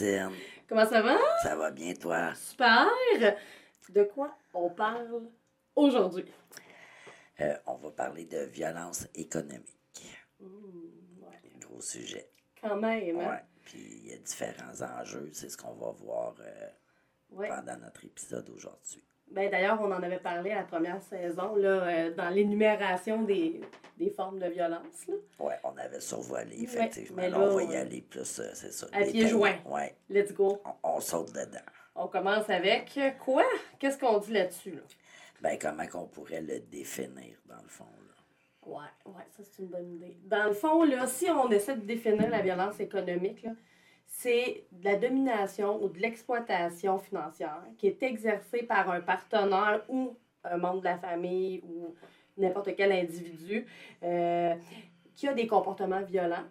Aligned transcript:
Martine. 0.00 0.36
Comment 0.68 0.86
ça 0.86 1.02
va? 1.02 1.18
Ça 1.42 1.56
va 1.56 1.70
bien 1.70 1.94
toi? 1.94 2.34
Super! 2.34 2.86
De 3.88 4.02
quoi 4.04 4.36
on 4.54 4.68
parle 4.70 5.28
aujourd'hui? 5.74 6.24
Euh, 7.40 7.56
on 7.66 7.74
va 7.76 7.90
parler 7.90 8.24
de 8.24 8.38
violence 8.46 9.06
économique. 9.14 10.16
Mmh, 10.40 11.22
ouais. 11.22 11.40
Gros 11.60 11.80
sujet. 11.80 12.30
Quand 12.60 12.76
même, 12.76 13.20
hein? 13.20 13.28
Ouais. 13.30 13.44
Puis 13.64 13.78
il 13.78 14.06
y 14.08 14.12
a 14.14 14.18
différents 14.18 14.80
enjeux. 15.00 15.28
C'est 15.32 15.48
ce 15.50 15.56
qu'on 15.56 15.74
va 15.74 15.90
voir 15.90 16.34
euh, 16.40 16.68
Ouais. 17.30 17.48
pendant 17.48 17.76
notre 17.78 18.04
épisode 18.04 18.48
aujourd'hui. 18.50 19.02
Ben, 19.30 19.50
D'ailleurs, 19.50 19.80
on 19.82 19.86
en 19.92 20.02
avait 20.02 20.18
parlé 20.18 20.52
à 20.52 20.56
la 20.56 20.62
première 20.62 21.02
saison, 21.02 21.56
là, 21.56 21.68
euh, 21.86 22.14
dans 22.14 22.30
l'énumération 22.30 23.22
des, 23.22 23.60
des 23.98 24.10
formes 24.10 24.38
de 24.38 24.46
violence. 24.46 25.06
Ouais, 25.38 25.56
on 25.64 25.76
avait 25.76 26.00
survolé, 26.00 26.56
Ouais, 26.56 26.62
effectivement. 26.62 27.16
mais 27.22 27.28
Là, 27.30 27.40
on 27.40 27.56
va 27.56 27.62
y 27.62 27.66
ouais. 27.66 27.76
aller 27.76 28.02
plus, 28.02 28.38
euh, 28.40 28.50
c'est 28.54 28.72
ça. 28.72 28.86
À 28.92 29.02
pieds 29.02 29.26
joints. 29.28 29.56
Ouais, 29.66 29.94
Let's 30.08 30.32
go. 30.32 30.60
on, 30.64 30.96
on 30.96 31.00
saute 31.00 31.32
dedans. 31.32 31.58
On 31.96 32.06
commence 32.08 32.48
avec 32.50 32.98
quoi? 33.24 33.44
Qu'est-ce 33.78 33.98
qu'on 33.98 34.18
dit 34.18 34.32
là-dessus? 34.32 34.72
Là? 34.72 34.82
Ben, 35.42 35.58
comment 35.60 35.86
qu'on 35.86 36.06
pourrait 36.06 36.40
le 36.42 36.60
définir, 36.60 37.36
dans 37.46 37.60
le 37.62 37.68
fond, 37.68 37.84
là? 37.84 38.70
Ouais, 38.72 39.12
ouais, 39.12 39.22
ça 39.36 39.42
c'est 39.44 39.62
une 39.62 39.68
bonne 39.68 39.92
idée. 39.96 40.16
Dans 40.24 40.44
le 40.46 40.52
fond, 40.54 40.82
là, 40.84 41.06
si 41.06 41.28
on 41.30 41.48
essaie 41.50 41.76
de 41.76 41.84
définir 41.84 42.28
la 42.30 42.42
violence 42.42 42.80
économique, 42.80 43.42
là, 43.42 43.50
c'est 44.06 44.64
de 44.72 44.84
la 44.84 44.96
domination 44.96 45.82
ou 45.82 45.88
de 45.88 45.98
l'exploitation 45.98 46.98
financière 46.98 47.62
qui 47.76 47.86
est 47.88 48.02
exercée 48.02 48.62
par 48.62 48.90
un 48.90 49.00
partenaire 49.00 49.82
ou 49.88 50.16
un 50.44 50.56
membre 50.56 50.80
de 50.80 50.84
la 50.84 50.98
famille 50.98 51.62
ou 51.64 51.94
n'importe 52.36 52.74
quel 52.76 52.92
individu 52.92 53.66
euh, 54.02 54.54
qui 55.14 55.28
a 55.28 55.34
des 55.34 55.46
comportements 55.46 56.02
violents 56.02 56.44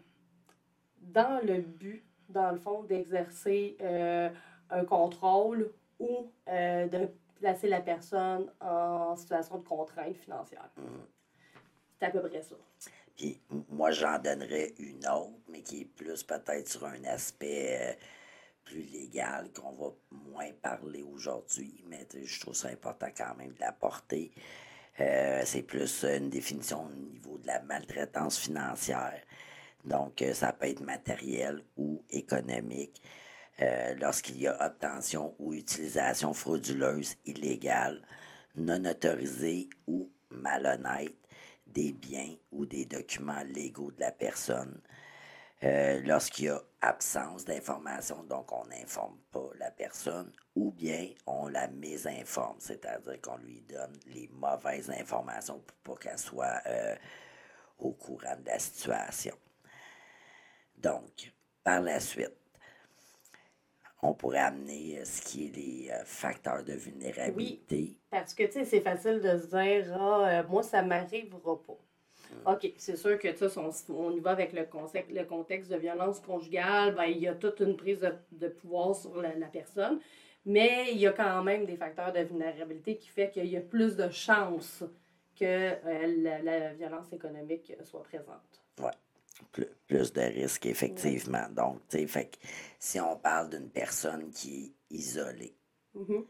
dans 1.01 1.39
le 1.45 1.61
but, 1.61 2.03
dans 2.29 2.51
le 2.51 2.57
fond, 2.57 2.83
d'exercer 2.83 3.77
euh, 3.81 4.29
un 4.69 4.85
contrôle 4.85 5.71
ou 5.99 6.31
euh, 6.49 6.87
de 6.87 7.09
placer 7.39 7.67
la 7.67 7.81
personne 7.81 8.51
en 8.59 9.15
situation 9.15 9.57
de 9.59 9.63
contrainte 9.63 10.17
financière. 10.17 10.67
C'est 11.99 12.05
à 12.05 12.09
peu 12.11 12.21
près 12.27 12.41
ça. 12.41 12.55
Puis 13.15 13.39
moi, 13.69 13.91
j'en 13.91 14.19
donnerais 14.19 14.73
une 14.77 15.07
autre, 15.07 15.39
mais 15.47 15.61
qui 15.61 15.81
est 15.81 15.85
plus 15.85 16.23
peut-être 16.23 16.67
sur 16.67 16.85
un 16.85 17.03
aspect 17.05 17.77
euh, 17.79 17.93
plus 18.65 18.81
légal 18.81 19.49
qu'on 19.53 19.71
va 19.71 19.93
moins 20.11 20.51
parler 20.61 21.01
aujourd'hui, 21.01 21.83
mais 21.87 22.05
je 22.13 22.39
trouve 22.39 22.55
ça 22.55 22.69
important 22.69 23.07
quand 23.15 23.35
même 23.35 23.53
de 23.53 23.59
la 23.61 23.71
porter. 23.71 24.31
Euh, 24.99 25.41
c'est 25.45 25.61
plus 25.61 26.03
une 26.03 26.29
définition 26.29 26.85
au 26.85 26.93
niveau 26.93 27.37
de 27.37 27.47
la 27.47 27.61
maltraitance 27.61 28.37
financière. 28.37 29.21
Donc, 29.85 30.21
euh, 30.21 30.33
ça 30.33 30.51
peut 30.51 30.67
être 30.67 30.81
matériel 30.81 31.63
ou 31.77 32.03
économique. 32.09 33.01
Lorsqu'il 34.01 34.41
y 34.41 34.47
a 34.47 34.65
obtention 34.65 35.33
ou 35.39 35.53
utilisation 35.53 36.33
frauduleuse, 36.33 37.15
illégale, 37.25 38.01
non 38.57 38.83
autorisée 38.83 39.69
ou 39.87 40.11
malhonnête 40.29 41.15
des 41.67 41.93
biens 41.93 42.35
ou 42.51 42.65
des 42.65 42.85
documents 42.85 43.43
légaux 43.43 43.91
de 43.91 43.99
la 43.99 44.11
personne. 44.11 44.81
Euh, 45.63 46.01
lorsqu'il 46.03 46.45
y 46.45 46.49
a 46.49 46.61
absence 46.81 47.45
d'information, 47.45 48.23
donc 48.23 48.51
on 48.51 48.65
n'informe 48.65 49.17
pas 49.31 49.49
la 49.57 49.71
personne, 49.71 50.31
ou 50.55 50.71
bien 50.71 51.09
on 51.25 51.47
la 51.47 51.67
mésinforme, 51.69 52.57
c'est-à-dire 52.59 53.21
qu'on 53.21 53.37
lui 53.37 53.61
donne 53.61 53.97
les 54.07 54.27
mauvaises 54.33 54.91
informations 54.91 55.63
pour 55.83 55.97
pas 55.97 56.01
qu'elle 56.01 56.19
soit 56.19 56.61
euh, 56.67 56.95
au 57.79 57.93
courant 57.93 58.35
de 58.39 58.45
la 58.45 58.59
situation. 58.59 59.35
Donc, 60.77 61.33
par 61.63 61.81
la 61.81 61.99
suite, 61.99 62.35
on 64.09 64.13
pourrait 64.13 64.39
amener 64.39 64.99
euh, 64.99 65.05
ce 65.05 65.21
qui 65.21 65.45
est 65.45 65.55
les 65.55 65.89
euh, 65.91 66.03
facteurs 66.05 66.63
de 66.63 66.73
vulnérabilité. 66.73 67.97
Parce 68.09 68.33
que, 68.33 68.43
tu 68.43 68.53
sais, 68.53 68.65
c'est 68.65 68.81
facile 68.81 69.19
de 69.21 69.37
se 69.37 69.47
dire, 69.47 69.97
ah, 69.99 70.27
euh, 70.27 70.43
moi, 70.47 70.63
ça 70.63 70.81
m'arrivera 70.81 71.61
pas. 71.63 71.77
OK, 72.47 72.73
c'est 72.77 72.97
sûr 72.97 73.17
que, 73.17 73.27
tu 73.29 73.49
sais, 73.49 73.59
on, 73.59 73.71
on 73.95 74.11
y 74.11 74.19
va 74.19 74.31
avec 74.31 74.51
le 74.53 74.65
contexte, 74.65 75.11
le 75.11 75.23
contexte 75.23 75.71
de 75.71 75.77
violence 75.77 76.19
conjugale, 76.19 76.93
ben, 76.95 77.05
il 77.05 77.19
y 77.19 77.27
a 77.27 77.35
toute 77.35 77.59
une 77.59 77.77
prise 77.77 77.99
de, 77.99 78.13
de 78.31 78.47
pouvoir 78.49 78.95
sur 78.95 79.21
la, 79.21 79.33
la 79.35 79.47
personne, 79.47 79.99
mais 80.45 80.91
il 80.91 80.97
y 80.97 81.07
a 81.07 81.11
quand 81.11 81.43
même 81.43 81.65
des 81.65 81.77
facteurs 81.77 82.11
de 82.11 82.19
vulnérabilité 82.19 82.97
qui 82.97 83.07
fait 83.07 83.29
qu'il 83.29 83.45
y 83.47 83.57
a 83.57 83.61
plus 83.61 83.95
de 83.95 84.09
chances 84.09 84.83
que 85.39 85.45
euh, 85.45 86.23
la, 86.23 86.41
la 86.41 86.73
violence 86.73 87.11
économique 87.13 87.73
soit 87.83 88.03
présente. 88.03 88.63
Ouais. 88.79 88.91
Plus, 89.51 89.67
plus 89.87 90.13
de 90.13 90.21
risques, 90.21 90.65
effectivement. 90.65 91.47
Donc, 91.49 91.81
tu 91.89 91.97
sais, 91.99 92.07
fait 92.07 92.27
que 92.27 92.37
si 92.79 92.99
on 92.99 93.17
parle 93.17 93.49
d'une 93.49 93.69
personne 93.69 94.31
qui 94.31 94.65
est 94.91 94.95
isolée, 94.95 95.57
Mhm. 95.93 96.25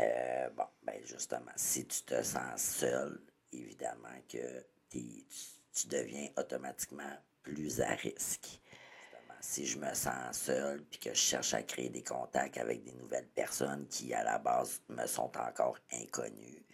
euh, 0.00 0.50
bon, 0.50 0.66
ben 0.82 1.00
justement, 1.04 1.52
si 1.56 1.86
tu 1.86 2.02
te 2.02 2.22
sens 2.22 2.60
seul, 2.62 3.20
évidemment 3.52 4.08
que 4.28 4.64
tu, 4.90 5.24
tu 5.72 5.88
deviens 5.88 6.28
automatiquement 6.36 7.16
plus 7.42 7.80
à 7.80 7.94
risque. 7.94 8.60
Justement, 9.00 9.34
Si 9.40 9.66
je 9.66 9.78
me 9.78 9.92
sens 9.94 10.36
seul 10.38 10.84
puis 10.84 10.98
que 11.00 11.10
je 11.10 11.14
cherche 11.20 11.54
à 11.54 11.62
créer 11.62 11.88
des 11.90 12.04
contacts 12.04 12.58
avec 12.58 12.82
des 12.84 12.92
nouvelles 12.94 13.28
personnes 13.28 13.86
qui, 13.88 14.12
à 14.14 14.22
la 14.24 14.38
base, 14.38 14.82
me 14.88 15.06
sont 15.06 15.32
encore 15.38 15.78
inconnues, 15.92 16.64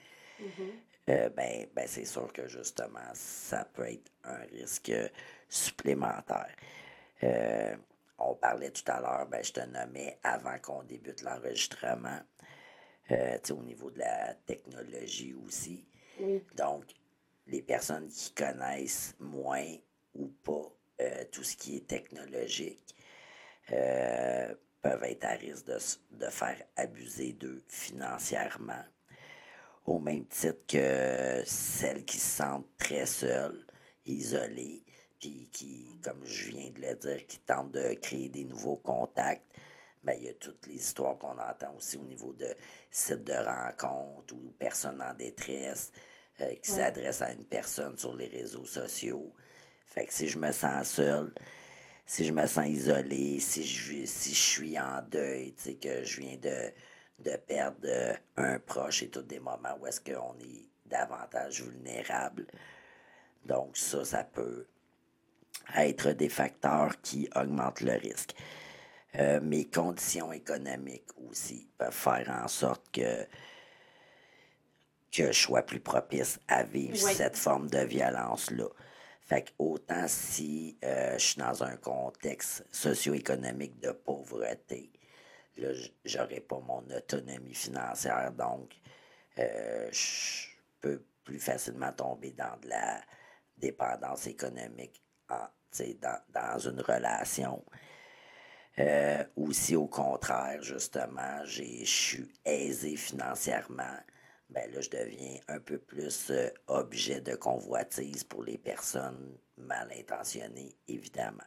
euh, 1.11 1.29
ben, 1.31 1.67
ben 1.75 1.87
c'est 1.87 2.05
sûr 2.07 2.33
que 2.33 2.49
justement, 2.49 3.11
ça 3.15 3.65
peut 3.67 3.89
être 3.91 4.11
un 4.25 4.39
risque 4.53 4.93
supplémentaire. 5.49 6.55
Euh, 7.23 7.77
on 8.19 8.35
parlait 8.35 8.71
tout 8.71 8.91
à 8.91 9.01
l'heure, 9.01 9.27
ben, 9.29 9.43
je 9.43 9.53
te 9.53 9.61
nommais 9.61 10.19
avant 10.23 10.59
qu'on 10.59 10.83
débute 10.83 11.23
l'enregistrement, 11.23 12.21
euh, 13.11 13.39
au 13.51 13.63
niveau 13.63 13.91
de 13.91 13.99
la 13.99 14.35
technologie 14.47 15.35
aussi. 15.35 15.87
Oui. 16.21 16.43
Donc, 16.57 16.85
les 17.47 17.63
personnes 17.63 18.09
qui 18.09 18.33
connaissent 18.33 19.15
moins 19.19 19.77
ou 20.15 20.29
pas 20.29 20.73
euh, 21.01 21.25
tout 21.33 21.43
ce 21.43 21.57
qui 21.57 21.77
est 21.77 21.87
technologique 21.87 22.95
euh, 23.73 24.55
peuvent 24.81 25.05
être 25.05 25.25
à 25.25 25.33
risque 25.33 25.67
de, 25.67 25.79
de 26.13 26.31
faire 26.31 26.63
abuser 26.77 27.33
d'eux 27.33 27.63
financièrement 27.69 28.85
au 29.87 29.99
même 29.99 30.27
titre 30.27 30.67
que 30.67 31.43
celles 31.45 32.05
qui 32.05 32.19
se 32.19 32.37
sentent 32.37 32.69
très 32.79 33.07
seules, 33.07 33.67
isolées, 34.07 34.84
puis 35.25 35.49
qui, 35.53 35.99
comme 36.03 36.23
je 36.27 36.51
viens 36.51 36.71
de 36.71 36.81
le 36.83 36.95
dire, 36.97 37.27
qui 37.27 37.39
tentent 37.39 37.73
de 37.73 37.95
créer 37.95 38.29
des 38.29 38.45
nouveaux 38.45 38.77
contacts. 38.77 39.47
Ben, 40.03 40.15
il 40.19 40.25
y 40.25 40.29
a 40.29 40.35
toutes 40.35 40.67
les 40.67 40.75
histoires 40.75 41.17
qu'on 41.17 41.39
entend 41.39 41.75
aussi 41.79 41.97
au 41.97 42.05
niveau 42.05 42.35
de 42.35 42.55
sites 42.91 43.25
de 43.25 43.33
rencontres 43.33 44.35
ou 44.35 44.53
personnes 44.59 45.01
en 45.01 45.15
détresse 45.15 45.93
euh, 46.43 46.55
qui 46.57 46.71
s'adressent 46.71 47.23
à 47.23 47.33
une 47.33 47.47
personne 47.47 47.97
sur 47.97 48.15
les 48.15 48.27
réseaux 48.27 48.67
sociaux. 48.67 49.33
Fait 49.87 50.05
que 50.05 50.13
si 50.13 50.29
je 50.29 50.39
me 50.39 50.53
sens 50.53 50.91
seul, 50.91 51.33
si 52.05 52.27
je 52.27 52.33
me 52.35 52.47
sens 52.47 52.67
isolé, 52.67 53.41
si 53.41 53.65
je, 53.65 54.05
si 54.05 54.35
je 54.35 54.43
suis 54.43 54.79
en 54.79 55.01
deuil, 55.11 55.55
tu 55.55 55.63
sais, 55.63 55.75
que 55.77 56.05
je 56.05 56.21
viens 56.21 56.37
de, 56.37 56.71
de 57.21 57.37
perdre 57.39 57.79
euh, 57.85 58.13
un 58.37 58.59
proche 58.59 59.03
et 59.03 59.09
tous 59.09 59.23
des 59.23 59.41
moments 59.41 59.75
où 59.81 59.87
est-ce 59.87 60.03
qu'on 60.03 60.37
est 60.41 60.69
davantage 60.85 61.63
vulnérable. 61.63 62.47
Donc 63.47 63.79
ça, 63.79 64.05
ça 64.05 64.23
peut 64.23 64.67
être 65.77 66.13
des 66.13 66.29
facteurs 66.29 67.01
qui 67.01 67.29
augmentent 67.35 67.81
le 67.81 67.93
risque. 67.93 68.35
Euh, 69.17 69.41
mes 69.41 69.65
conditions 69.65 70.33
économiques 70.33 71.11
aussi 71.31 71.69
peuvent 71.79 71.93
faire 71.93 72.41
en 72.43 72.49
sorte 72.49 72.91
que 72.93 73.27
que 75.13 75.31
je 75.31 75.43
sois 75.43 75.63
plus 75.63 75.79
propice 75.79 76.41
à 76.49 76.65
vivre 76.65 76.97
cette 76.97 77.37
forme 77.37 77.71
de 77.71 77.79
violence-là. 77.79 78.67
Fait 79.21 79.43
que 79.45 79.51
autant 79.61 80.07
si 80.09 80.77
euh, 80.85 81.17
je 81.17 81.25
suis 81.25 81.41
dans 81.41 81.63
un 81.63 81.77
contexte 81.77 82.65
socio-économique 82.73 83.79
de 83.79 83.93
pauvreté, 83.93 84.91
là, 85.57 85.69
j'aurai 86.05 86.41
pas 86.41 86.59
mon 86.59 86.83
autonomie 86.91 87.55
financière, 87.55 88.33
donc 88.33 88.75
euh, 89.39 89.89
je 89.93 90.49
peux 90.81 91.05
plus 91.23 91.39
facilement 91.39 91.93
tomber 91.93 92.33
dans 92.33 92.59
de 92.63 92.69
la 92.71 93.01
dépendance 93.57 94.27
économique 94.27 95.01
sais, 95.71 95.97
dans, 96.01 96.19
dans 96.33 96.59
une 96.59 96.81
relation. 96.81 97.65
Euh, 98.79 99.23
ou 99.37 99.53
si 99.53 99.77
au 99.77 99.87
contraire, 99.87 100.63
justement, 100.63 101.45
je 101.45 101.85
suis 101.85 102.33
aisé 102.45 102.97
financièrement, 102.97 103.99
ben 104.51 104.71
là, 104.73 104.81
je 104.81 104.91
deviens 104.91 105.39
un 105.49 105.61
peu 105.61 105.79
plus 105.79 106.31
euh, 106.31 106.51
objet 106.67 107.21
de 107.21 107.35
convoitise 107.35 108.25
pour 108.25 108.43
les 108.43 108.59
personnes 108.59 109.39
mal 109.57 109.89
intentionnées, 109.97 110.77
évidemment. 110.89 111.45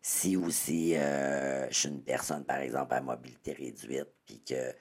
Si 0.00 0.36
aussi 0.36 0.96
euh, 0.96 1.68
je 1.70 1.74
suis 1.74 1.88
une 1.88 2.02
personne, 2.02 2.44
par 2.44 2.58
exemple, 2.58 2.94
à 2.94 3.00
mobilité 3.00 3.52
réduite, 3.52 4.08
puis 4.24 4.42
que 4.42 4.54
euh, 4.54 4.74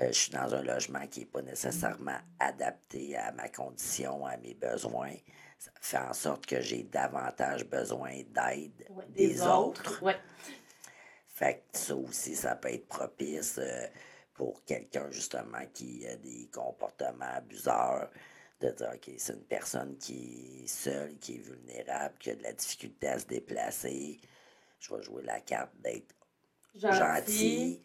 je 0.00 0.12
suis 0.12 0.32
dans 0.32 0.54
un 0.54 0.62
logement 0.62 1.06
qui 1.06 1.20
n'est 1.20 1.26
pas 1.26 1.42
nécessairement 1.42 2.18
adapté 2.38 3.16
à 3.16 3.32
ma 3.32 3.48
condition, 3.48 4.26
à 4.26 4.36
mes 4.38 4.54
besoins, 4.54 5.14
ça 5.58 5.70
fait 5.80 5.98
en 5.98 6.12
sorte 6.12 6.46
que 6.46 6.60
j'ai 6.60 6.82
davantage 6.84 7.64
besoin 7.66 8.12
d'aide 8.30 8.86
Ouais, 8.90 9.04
des, 9.08 9.42
autres. 9.42 10.02
Ouais. 10.02 10.16
Fait 11.28 11.64
que 11.72 11.78
ça 11.78 11.96
aussi, 11.96 12.34
ça 12.36 12.54
peut 12.56 12.72
être 12.72 12.86
propice 12.88 13.58
euh, 13.58 13.86
pour 14.34 14.64
quelqu'un 14.64 15.10
justement 15.10 15.64
qui 15.74 16.06
a 16.06 16.16
des 16.16 16.48
comportements 16.52 17.24
abuseurs. 17.34 18.10
De 18.58 18.70
dire, 18.70 18.90
OK, 18.94 19.10
c'est 19.18 19.34
une 19.34 19.44
personne 19.44 19.98
qui 19.98 20.62
est 20.64 20.66
seule, 20.66 21.18
qui 21.18 21.34
est 21.34 21.38
vulnérable, 21.40 22.14
qui 22.18 22.30
a 22.30 22.34
de 22.36 22.42
la 22.42 22.54
difficulté 22.54 23.06
à 23.08 23.18
se 23.18 23.26
déplacer. 23.26 24.18
Je 24.78 24.94
vais 24.94 25.02
jouer 25.02 25.22
la 25.24 25.40
carte 25.40 25.72
d'être 25.82 26.14
Gentil. 26.74 26.96
gentil, 26.96 27.82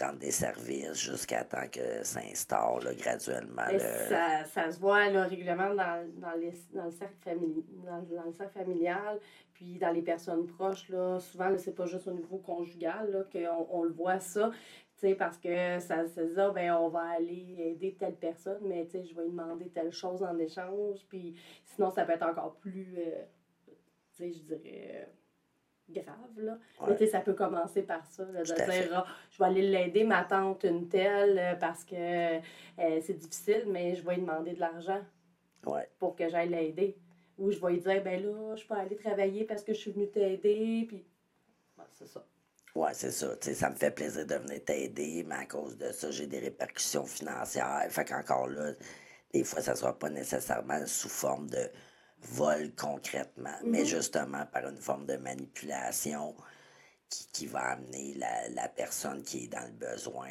rendre 0.00 0.18
des 0.18 0.30
services 0.30 0.98
jusqu'à 1.00 1.44
temps 1.44 1.68
que 1.70 2.02
s'instaure 2.02 2.80
graduellement. 2.96 3.62
Le- 3.70 3.78
ça, 3.78 4.44
ça 4.44 4.70
se 4.70 4.78
voit 4.80 5.08
là, 5.10 5.24
régulièrement 5.24 5.74
dans, 5.74 6.08
dans, 6.16 6.32
les- 6.38 6.52
dans 6.72 6.84
le 6.86 6.90
cercle 6.90 7.16
famili- 7.24 7.64
dans, 7.84 8.02
dans 8.02 8.24
le 8.24 8.32
cercle 8.32 8.58
familial, 8.58 9.18
puis 9.52 9.78
dans 9.78 9.90
les 9.90 10.02
personnes 10.02 10.46
proches. 10.46 10.88
Là, 10.88 11.18
souvent, 11.20 11.50
c'est 11.58 11.74
pas 11.74 11.86
juste 11.86 12.06
au 12.08 12.12
niveau 12.12 12.38
conjugal 12.38 13.26
qu'on 13.32 13.66
on 13.70 13.82
le 13.84 13.92
voit 13.92 14.20
ça. 14.20 14.50
Parce 15.18 15.36
que 15.36 15.80
ça 15.80 16.06
se 16.06 16.20
dit, 16.20 16.38
ah, 16.40 16.50
ben, 16.50 16.74
on 16.74 16.88
va 16.88 17.00
aller 17.16 17.56
aider 17.58 17.96
telle 17.98 18.14
personne, 18.14 18.60
mais 18.62 18.86
je 18.92 18.98
vais 19.16 19.24
lui 19.24 19.30
demander 19.30 19.68
telle 19.70 19.90
chose 19.90 20.22
en 20.22 20.38
échange. 20.38 21.00
Puis 21.08 21.34
sinon, 21.64 21.90
ça 21.90 22.04
peut 22.04 22.12
être 22.12 22.22
encore 22.24 22.54
plus, 22.60 22.94
euh, 22.98 23.24
je 24.20 24.26
dirais, 24.26 25.08
grave. 25.88 26.16
Là. 26.38 26.58
Mais 26.80 26.86
Ouais. 26.88 26.96
tu 26.96 27.04
sais, 27.04 27.10
ça 27.10 27.20
peut 27.20 27.34
commencer 27.34 27.82
par 27.82 28.04
ça, 28.06 28.24
là, 28.32 28.40
de 28.40 28.44
dire, 28.44 28.90
ah, 28.94 29.06
je 29.30 29.38
vais 29.38 29.44
aller 29.44 29.62
l'aider, 29.62 30.04
ma 30.04 30.24
tante, 30.24 30.64
une 30.64 30.88
telle, 30.88 31.38
euh, 31.38 31.54
parce 31.56 31.84
que 31.84 31.94
euh, 31.96 33.00
c'est 33.02 33.18
difficile, 33.18 33.64
mais 33.68 33.94
je 33.94 34.02
vais 34.04 34.14
lui 34.14 34.22
demander 34.22 34.52
de 34.54 34.60
l'argent 34.60 35.00
Ouais, 35.66 35.88
pour 35.98 36.16
que 36.16 36.28
j'aille 36.28 36.48
l'aider. 36.48 36.96
Ou 37.38 37.50
je 37.50 37.58
vais 37.60 37.72
lui 37.72 37.80
dire, 37.80 38.02
ben 38.02 38.22
là, 38.22 38.56
je 38.56 38.64
peux 38.66 38.74
aller 38.74 38.96
travailler 38.96 39.44
parce 39.44 39.62
que 39.62 39.72
je 39.72 39.78
suis 39.78 39.90
venue 39.92 40.08
t'aider, 40.10 40.84
puis 40.88 41.04
c'est 41.92 42.06
ça. 42.06 42.24
ouais, 42.74 42.94
c'est 42.94 43.10
ça. 43.10 43.36
Tu 43.36 43.48
sais, 43.48 43.54
ça 43.54 43.70
me 43.70 43.74
fait 43.76 43.90
plaisir 43.90 44.26
de 44.26 44.34
venir 44.34 44.64
t'aider, 44.64 45.24
mais 45.26 45.34
à 45.36 45.46
cause 45.46 45.76
de 45.76 45.90
ça, 45.92 46.10
j'ai 46.10 46.26
des 46.26 46.38
répercussions 46.40 47.04
financières. 47.06 47.86
Fait 47.90 48.04
qu'encore 48.04 48.48
là, 48.48 48.72
des 49.32 49.44
fois, 49.44 49.60
ça 49.60 49.74
sera 49.74 49.98
pas 49.98 50.10
nécessairement 50.10 50.84
sous 50.86 51.08
forme 51.08 51.48
de 51.50 51.70
vol 52.22 52.74
concrètement, 52.74 53.56
mais 53.64 53.84
justement 53.84 54.46
par 54.46 54.68
une 54.68 54.78
forme 54.78 55.06
de 55.06 55.16
manipulation 55.16 56.34
qui, 57.08 57.28
qui 57.32 57.46
va 57.46 57.72
amener 57.72 58.14
la, 58.14 58.48
la 58.50 58.68
personne 58.68 59.22
qui 59.22 59.44
est 59.44 59.48
dans 59.48 59.64
le 59.64 59.72
besoin 59.72 60.30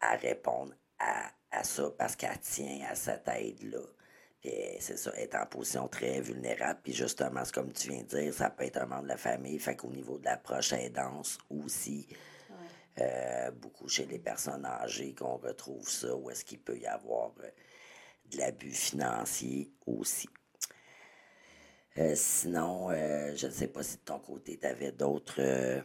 à, 0.00 0.16
répondre 0.16 0.72
à, 0.98 1.30
à 1.50 1.64
ça 1.64 1.90
parce 1.98 2.16
qu'elle 2.16 2.38
tient 2.40 2.86
à 2.90 2.94
cette 2.94 3.28
aide-là. 3.28 3.82
Puis 4.40 4.50
euh, 4.50 4.76
c'est 4.80 4.96
ça, 4.96 5.12
est 5.16 5.34
en 5.34 5.46
position 5.46 5.88
très 5.88 6.20
vulnérable. 6.20 6.80
Puis 6.82 6.92
justement, 6.92 7.44
c'est 7.44 7.54
comme 7.54 7.72
tu 7.72 7.90
viens 7.90 8.02
de 8.02 8.08
dire, 8.08 8.34
ça 8.34 8.50
peut 8.50 8.64
être 8.64 8.78
un 8.78 8.86
membre 8.86 9.04
de 9.04 9.08
la 9.08 9.16
famille. 9.16 9.58
Fait 9.58 9.76
qu'au 9.76 9.90
niveau 9.90 10.18
de 10.18 10.24
l'approche 10.24 10.72
aidance 10.72 11.38
aussi, 11.50 12.06
euh, 12.98 13.50
beaucoup 13.50 13.88
chez 13.88 14.06
les 14.06 14.18
personnes 14.18 14.64
âgées 14.64 15.14
qu'on 15.14 15.36
retrouve 15.36 15.88
ça, 15.88 16.14
où 16.14 16.30
est-ce 16.30 16.44
qu'il 16.44 16.60
peut 16.60 16.78
y 16.78 16.86
avoir 16.86 17.32
euh, 17.42 17.50
de 18.30 18.38
l'abus 18.38 18.72
financier 18.72 19.70
aussi. 19.86 20.28
Euh, 21.98 22.12
sinon, 22.14 22.90
euh, 22.90 23.34
je 23.36 23.46
ne 23.46 23.52
sais 23.52 23.68
pas 23.68 23.82
si 23.82 23.96
de 23.96 24.02
ton 24.02 24.18
côté, 24.18 24.58
tu 24.58 24.66
avais 24.66 24.92
d'autres 24.92 25.40
euh, 25.40 25.80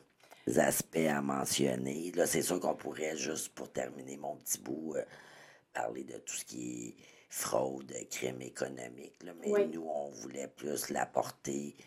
aspects 0.57 0.97
à 0.97 1.21
mentionner. 1.21 2.11
Là, 2.11 2.25
c'est 2.25 2.41
sûr 2.41 2.59
qu'on 2.59 2.75
pourrait, 2.75 3.15
juste 3.15 3.49
pour 3.49 3.71
terminer 3.71 4.17
mon 4.17 4.35
petit 4.35 4.59
bout, 4.59 4.95
parler 5.73 6.03
de 6.03 6.17
tout 6.17 6.33
ce 6.35 6.43
qui 6.45 6.87
est 6.87 6.95
fraude, 7.29 7.93
crime 8.09 8.41
économique. 8.41 9.23
là. 9.23 9.31
mais 9.39 9.49
Oui. 9.49 9.67
nous, 9.67 9.87
on 9.87 10.09
voulait 10.09 10.49
plus 10.49 10.89
l'apporter 10.89 11.77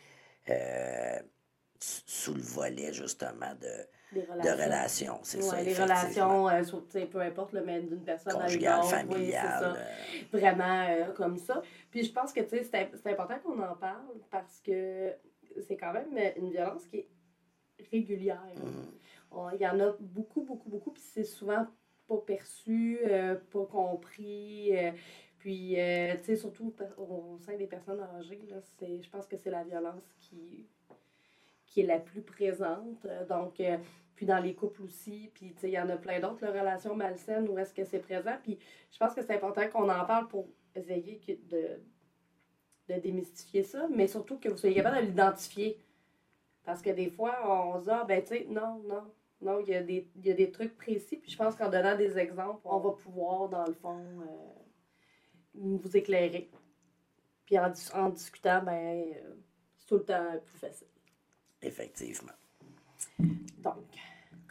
sous 1.79 2.33
le 2.33 2.41
volet, 2.43 2.95
justement, 2.95 3.55
de, 3.61 3.87
Des 4.15 4.23
de 4.23 4.33
relations. 4.63 5.19
C'est 5.23 5.39
Ouais, 5.39 5.43
ça, 5.45 5.63
les 5.63 5.75
relations, 5.75 6.49
euh, 6.49 7.07
peu 7.11 7.21
importe, 7.21 7.53
le 7.53 7.65
mais 7.65 7.81
d'une 7.83 8.03
personne 8.05 8.33
à 8.33 8.37
une 8.37 8.43
Conjugales, 8.43 8.79
autre, 8.79 8.85
oui, 8.87 8.91
c'est 8.91 9.07
familiales. 9.15 9.59
ça. 9.61 9.75
euh, 9.77 9.85
vraiment 10.39 10.87
euh, 10.89 11.13
comme 11.13 11.37
ça. 11.37 11.63
Puis 11.91 12.05
je 12.05 12.13
pense 12.13 12.33
que 12.33 12.41
c'est 12.47 12.63
c'est 12.65 13.07
important 13.11 13.39
qu'on 13.45 13.61
en 13.63 13.75
parle 13.77 14.07
parce 14.31 14.61
que 14.61 15.13
c'est 15.67 15.77
quand 15.77 15.93
même 15.93 16.17
une 16.37 16.51
violence 16.51 16.87
qui 16.87 16.99
est 16.99 17.09
régulière. 17.91 18.41
On- 19.31 19.51
Il 19.51 19.61
y 19.61 19.67
en 19.67 19.79
a 19.81 19.93
beaucoup, 20.01 20.43
beaucoup, 20.43 20.69
beaucoup, 20.71 20.91
puis 20.93 21.03
c'est 21.03 21.25
souvent 21.25 21.67
pas 22.07 22.19
perçu, 22.27 22.99
euh, 23.05 23.35
pas 23.51 23.65
compris. 23.67 24.77
euh, 24.77 24.93
puis, 25.39 25.79
euh, 25.79 26.15
tu 26.19 26.25
sais, 26.25 26.37
surtout 26.37 26.73
au 26.97 27.37
sein 27.45 27.57
des 27.57 27.67
personnes 27.67 28.01
âgées, 28.01 28.41
là, 28.49 28.57
c'est- 28.79 29.03
je 29.03 29.11
pense 29.11 29.27
que 29.27 29.37
c'est 29.37 29.51
la 29.51 29.63
violence 29.65 30.05
qui, 30.21 30.67
qui 31.67 31.81
est 31.83 31.87
la 31.87 31.99
plus 31.99 32.23
présente. 32.23 33.05
Euh, 33.05 33.27
Donc, 33.27 33.61
euh, 33.61 33.77
puis 34.15 34.27
dans 34.27 34.39
les 34.39 34.55
couples 34.55 34.83
aussi, 34.83 35.31
puis 35.35 35.55
il 35.63 35.69
y 35.71 35.79
en 35.79 35.89
a 35.89 35.97
plein 35.97 36.21
d'autres, 36.21 36.45
là, 36.45 36.53
relations 36.53 36.95
malsaines, 36.95 37.49
où 37.49 37.59
est-ce 37.59 37.75
que 37.75 37.85
c'est 37.85 37.99
présent. 37.99 38.37
Puis 38.43 38.59
je 38.91 38.99
pense 38.99 39.15
que 39.15 39.23
c'est 39.23 39.35
important 39.35 39.69
qu'on 39.69 39.89
en 39.89 40.05
parle 40.05 40.29
pour 40.29 40.49
essayer 40.75 41.21
de, 41.51 41.81
de 42.89 43.01
démystifier 43.01 43.63
ça, 43.63 43.89
mais 43.91 44.07
surtout 44.07 44.39
que 44.39 44.49
vous 44.49 44.57
soyez 44.57 44.77
capable 44.77 45.03
de 45.03 45.07
l'identifier. 45.07 45.79
Parce 46.65 46.81
que 46.81 46.91
des 46.91 47.11
fois, 47.11 47.37
on 47.45 47.79
se 47.79 47.85
dit, 47.85 47.91
ah, 47.91 48.05
ben, 48.07 48.23
tu 48.23 48.29
sais, 48.29 48.47
non, 48.49 48.83
non, 48.85 49.13
non, 49.41 49.61
il 49.61 49.69
y, 49.69 49.75
a 49.75 49.83
des, 49.83 50.09
il 50.17 50.27
y 50.27 50.31
a 50.31 50.35
des 50.35 50.51
trucs 50.51 50.77
précis. 50.77 51.17
Puis 51.17 51.31
je 51.31 51.37
pense 51.37 51.55
qu'en 51.57 51.69
donnant 51.69 51.97
des 51.97 52.17
exemples, 52.19 52.61
on 52.65 52.79
va 52.79 52.93
pouvoir, 52.93 53.49
dans 53.49 53.67
le 53.67 53.75
fond, 53.75 53.99
euh, 53.99 54.55
vous 55.55 55.97
éclairer. 55.97 56.51
Puis 57.45 57.59
en, 57.59 57.71
en 57.95 58.09
discutant, 58.09 58.63
ben, 58.63 59.13
euh, 59.15 59.35
c'est 59.77 59.87
tout 59.87 59.97
le 59.97 60.05
temps 60.05 60.41
plus 60.47 60.59
facile. 60.59 60.87
Effectivement. 61.61 62.33
Donc, 63.19 63.94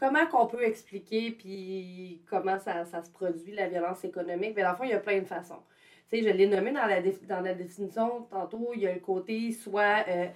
comment 0.04 0.26
qu'on 0.26 0.48
peut 0.48 0.64
expliquer 0.64 1.32
puis 1.32 2.22
comment 2.30 2.60
ça, 2.60 2.84
ça 2.84 3.02
se 3.02 3.10
produit, 3.10 3.54
la 3.54 3.70
violence 3.70 4.04
économique? 4.04 4.54
Bien, 4.54 4.66
dans 4.66 4.72
le 4.72 4.76
fond, 4.76 4.84
il 4.84 4.90
y 4.90 4.94
a 4.94 5.00
plein 5.00 5.20
de 5.20 5.26
façons. 5.26 5.62
Tu 6.10 6.22
je 6.22 6.30
l'ai 6.30 6.46
nommé 6.46 6.74
dans 6.74 6.86
la, 6.86 7.02
dans 7.02 7.40
la 7.40 7.54
définition 7.54 8.24
tantôt, 8.30 8.72
il 8.76 8.82
y 8.82 8.88
a 8.88 8.94
le 8.94 9.00
côté 9.00 9.54
soit 9.54 10.04
euh, 10.10 10.28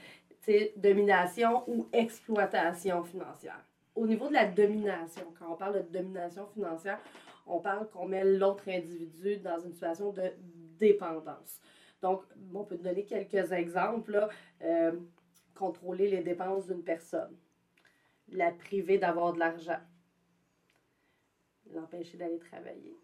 domination 0.77 1.63
ou 1.67 1.85
exploitation 1.91 3.03
financière. 3.03 3.59
Au 3.93 4.07
niveau 4.07 4.29
de 4.29 4.33
la 4.35 4.45
domination, 4.45 5.33
quand 5.37 5.51
on 5.51 5.57
parle 5.57 5.83
de 5.83 5.91
domination 5.91 6.47
financière, 6.53 6.99
on 7.45 7.59
parle 7.59 7.89
qu'on 7.89 8.07
met 8.07 8.23
l'autre 8.23 8.69
individu 8.69 9.35
dans 9.37 9.59
une 9.59 9.73
situation 9.73 10.13
de 10.13 10.31
dépendance. 10.79 11.59
Donc, 12.01 12.21
on 12.53 12.63
peut 12.63 12.77
donner 12.77 13.03
quelques 13.03 13.51
exemples. 13.51 14.11
là. 14.11 14.29
Euh, 14.61 14.93
contrôler 15.55 16.07
les 16.07 16.21
dépenses 16.21 16.67
d'une 16.67 16.83
personne 16.83 17.35
la 18.29 18.51
priver 18.51 18.97
d'avoir 18.97 19.33
de 19.33 19.39
l'argent, 19.39 19.79
l'empêcher 21.71 22.17
d'aller 22.17 22.39
travailler. 22.39 22.97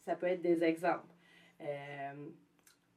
Ça 0.00 0.16
peut 0.16 0.26
être 0.26 0.42
des 0.42 0.64
exemples. 0.64 1.14
Euh, 1.60 2.30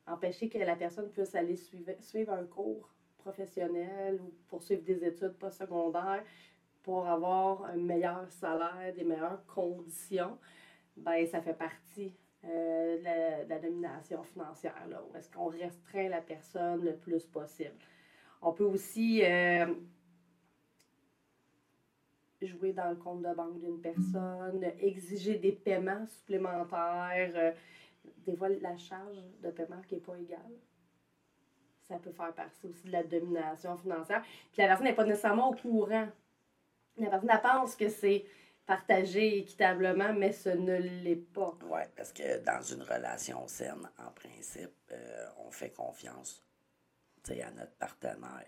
empêcher 0.07 0.49
que 0.49 0.57
la 0.57 0.75
personne 0.75 1.09
puisse 1.11 1.35
aller 1.35 1.55
suivre, 1.55 1.91
suivre 1.99 2.33
un 2.33 2.45
cours 2.45 2.93
professionnel 3.17 4.19
ou 4.21 4.33
poursuivre 4.47 4.83
des 4.83 5.03
études 5.03 5.37
postsecondaires 5.37 6.23
pour 6.83 7.07
avoir 7.07 7.65
un 7.65 7.77
meilleur 7.77 8.29
salaire, 8.31 8.93
des 8.95 9.03
meilleures 9.03 9.43
conditions, 9.47 10.37
ben 10.95 11.25
ça 11.25 11.41
fait 11.41 11.57
partie 11.57 12.13
euh, 12.43 12.99
de, 12.99 13.49
la, 13.49 13.59
domination 13.59 14.21
financière, 14.23 14.75
est-ce 15.15 15.31
qu'on 15.31 15.47
restreint 15.47 16.09
la 16.09 16.21
personne 16.21 16.83
le 16.83 16.95
plus 16.95 17.25
possible. 17.25 17.75
On 18.41 18.53
peut 18.53 18.65
aussi 18.65 19.23
euh, 19.23 19.73
jouer 22.41 22.73
dans 22.73 22.89
le 22.89 22.95
compte 22.95 23.21
de 23.21 23.33
banque 23.33 23.59
d'une 23.59 23.79
personne, 23.79 24.63
exiger 24.79 25.35
des 25.37 25.53
paiements 25.53 26.05
supplémentaires, 26.07 27.31
euh, 27.35 27.51
des 28.25 28.35
fois 28.35 28.49
la 28.49 28.77
charge 28.77 29.17
de 29.41 29.49
paiement 29.51 29.81
qui 29.87 29.95
n'est 29.95 30.01
pas 30.01 30.17
égale. 30.17 30.51
Ça 31.87 31.97
peut 31.97 32.11
faire 32.11 32.33
partie 32.33 32.65
aussi 32.67 32.83
de 32.87 32.91
la 32.91 33.03
domination 33.03 33.77
financière. 33.77 34.23
Puis 34.51 34.61
la 34.61 34.67
personne 34.67 34.87
n'est 34.87 34.95
pas 34.95 35.05
nécessairement 35.05 35.49
au 35.49 35.55
courant. 35.55 36.07
La 36.97 37.09
personne 37.09 37.39
pense 37.41 37.75
que 37.75 37.89
c'est 37.89 38.25
partagé 38.65 39.37
équitablement, 39.39 40.13
mais 40.13 40.31
ce 40.31 40.49
ne 40.49 40.77
l'est 40.77 41.15
pas. 41.15 41.55
Oui, 41.69 41.81
parce 41.95 42.11
que 42.11 42.43
dans 42.43 42.61
une 42.61 42.81
relation 42.81 43.47
saine, 43.47 43.89
en 43.99 44.11
principe, 44.11 44.73
euh, 44.91 45.27
on 45.45 45.51
fait 45.51 45.69
confiance 45.69 46.43
à 47.29 47.51
notre 47.51 47.75
partenaire. 47.77 48.45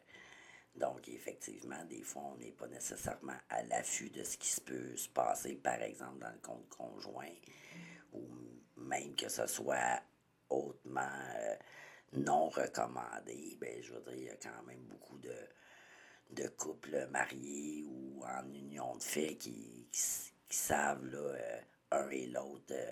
Donc, 0.77 1.07
effectivement, 1.09 1.83
des 1.85 2.03
fois, 2.03 2.23
on 2.33 2.37
n'est 2.37 2.51
pas 2.51 2.67
nécessairement 2.67 3.37
à 3.49 3.63
l'affût 3.63 4.09
de 4.09 4.23
ce 4.23 4.37
qui 4.37 4.47
se 4.47 4.61
peut 4.61 4.95
se 4.95 5.09
passer, 5.09 5.55
par 5.55 5.81
exemple, 5.81 6.19
dans 6.19 6.31
le 6.31 6.39
compte 6.39 6.69
conjoint, 6.69 7.33
ou 8.13 8.21
même 8.77 9.15
que 9.15 9.27
ce 9.27 9.47
soit 9.47 10.01
hautement 10.49 11.01
euh, 11.01 11.55
non 12.13 12.49
recommandé. 12.49 13.57
Ben, 13.59 13.81
je 13.81 13.93
veux 13.93 14.01
dire, 14.01 14.13
il 14.13 14.23
y 14.25 14.29
a 14.29 14.35
quand 14.35 14.63
même 14.67 14.83
beaucoup 14.85 15.17
de, 15.17 15.35
de 16.31 16.47
couples 16.49 17.07
mariés 17.07 17.83
ou 17.83 18.23
en 18.23 18.47
union 18.53 18.95
de 18.95 19.03
fait 19.03 19.35
qui 19.35 19.87
savent, 20.49 21.05
là, 21.07 21.17
euh, 21.17 21.61
un 21.91 22.09
et 22.09 22.27
l'autre, 22.27 22.71
euh, 22.71 22.91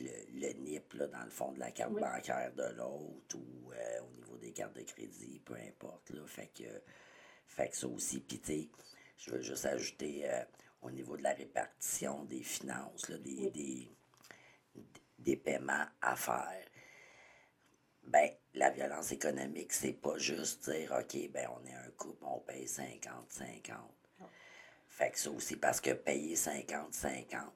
le, 0.00 0.52
NIP, 0.52 0.94
là, 0.94 1.06
dans 1.06 1.24
le 1.24 1.30
fond 1.30 1.52
de 1.52 1.60
la 1.60 1.70
carte 1.70 1.92
bancaire 1.92 2.52
de 2.54 2.74
l'autre 2.76 3.36
ou 3.36 3.72
euh, 3.72 4.00
au 4.00 4.12
niveau 4.16 4.36
des 4.38 4.52
cartes 4.52 4.76
de 4.76 4.82
crédit, 4.82 5.40
peu 5.44 5.54
importe. 5.54 6.10
Là, 6.10 6.26
fait, 6.26 6.48
que, 6.48 6.82
fait 7.46 7.68
que 7.68 7.76
ça 7.76 7.88
aussi. 7.88 8.20
Puis, 8.20 8.70
je 9.16 9.30
veux 9.30 9.42
juste 9.42 9.66
ajouter 9.66 10.28
euh, 10.30 10.42
au 10.82 10.90
niveau 10.90 11.16
de 11.16 11.22
la 11.22 11.32
répartition 11.32 12.24
des 12.24 12.42
finances, 12.42 13.08
là, 13.08 13.18
des, 13.18 13.50
des, 13.50 13.90
des, 15.18 15.36
paiements 15.36 15.86
à 16.00 16.16
faire. 16.16 16.64
Ben, 18.04 18.30
la 18.54 18.70
violence 18.70 19.12
économique, 19.12 19.72
c'est 19.72 19.92
pas 19.92 20.16
juste 20.18 20.68
dire, 20.70 20.92
OK, 20.98 21.30
ben, 21.30 21.48
on 21.54 21.64
est 21.66 21.74
un 21.74 21.90
couple, 21.96 22.24
on 22.24 22.40
paye 22.40 22.64
50-50. 22.64 23.74
Fait 24.88 25.10
que 25.10 25.18
ça 25.18 25.30
aussi, 25.30 25.56
parce 25.56 25.80
que 25.80 25.92
payer 25.92 26.34
50-50, 26.34 27.50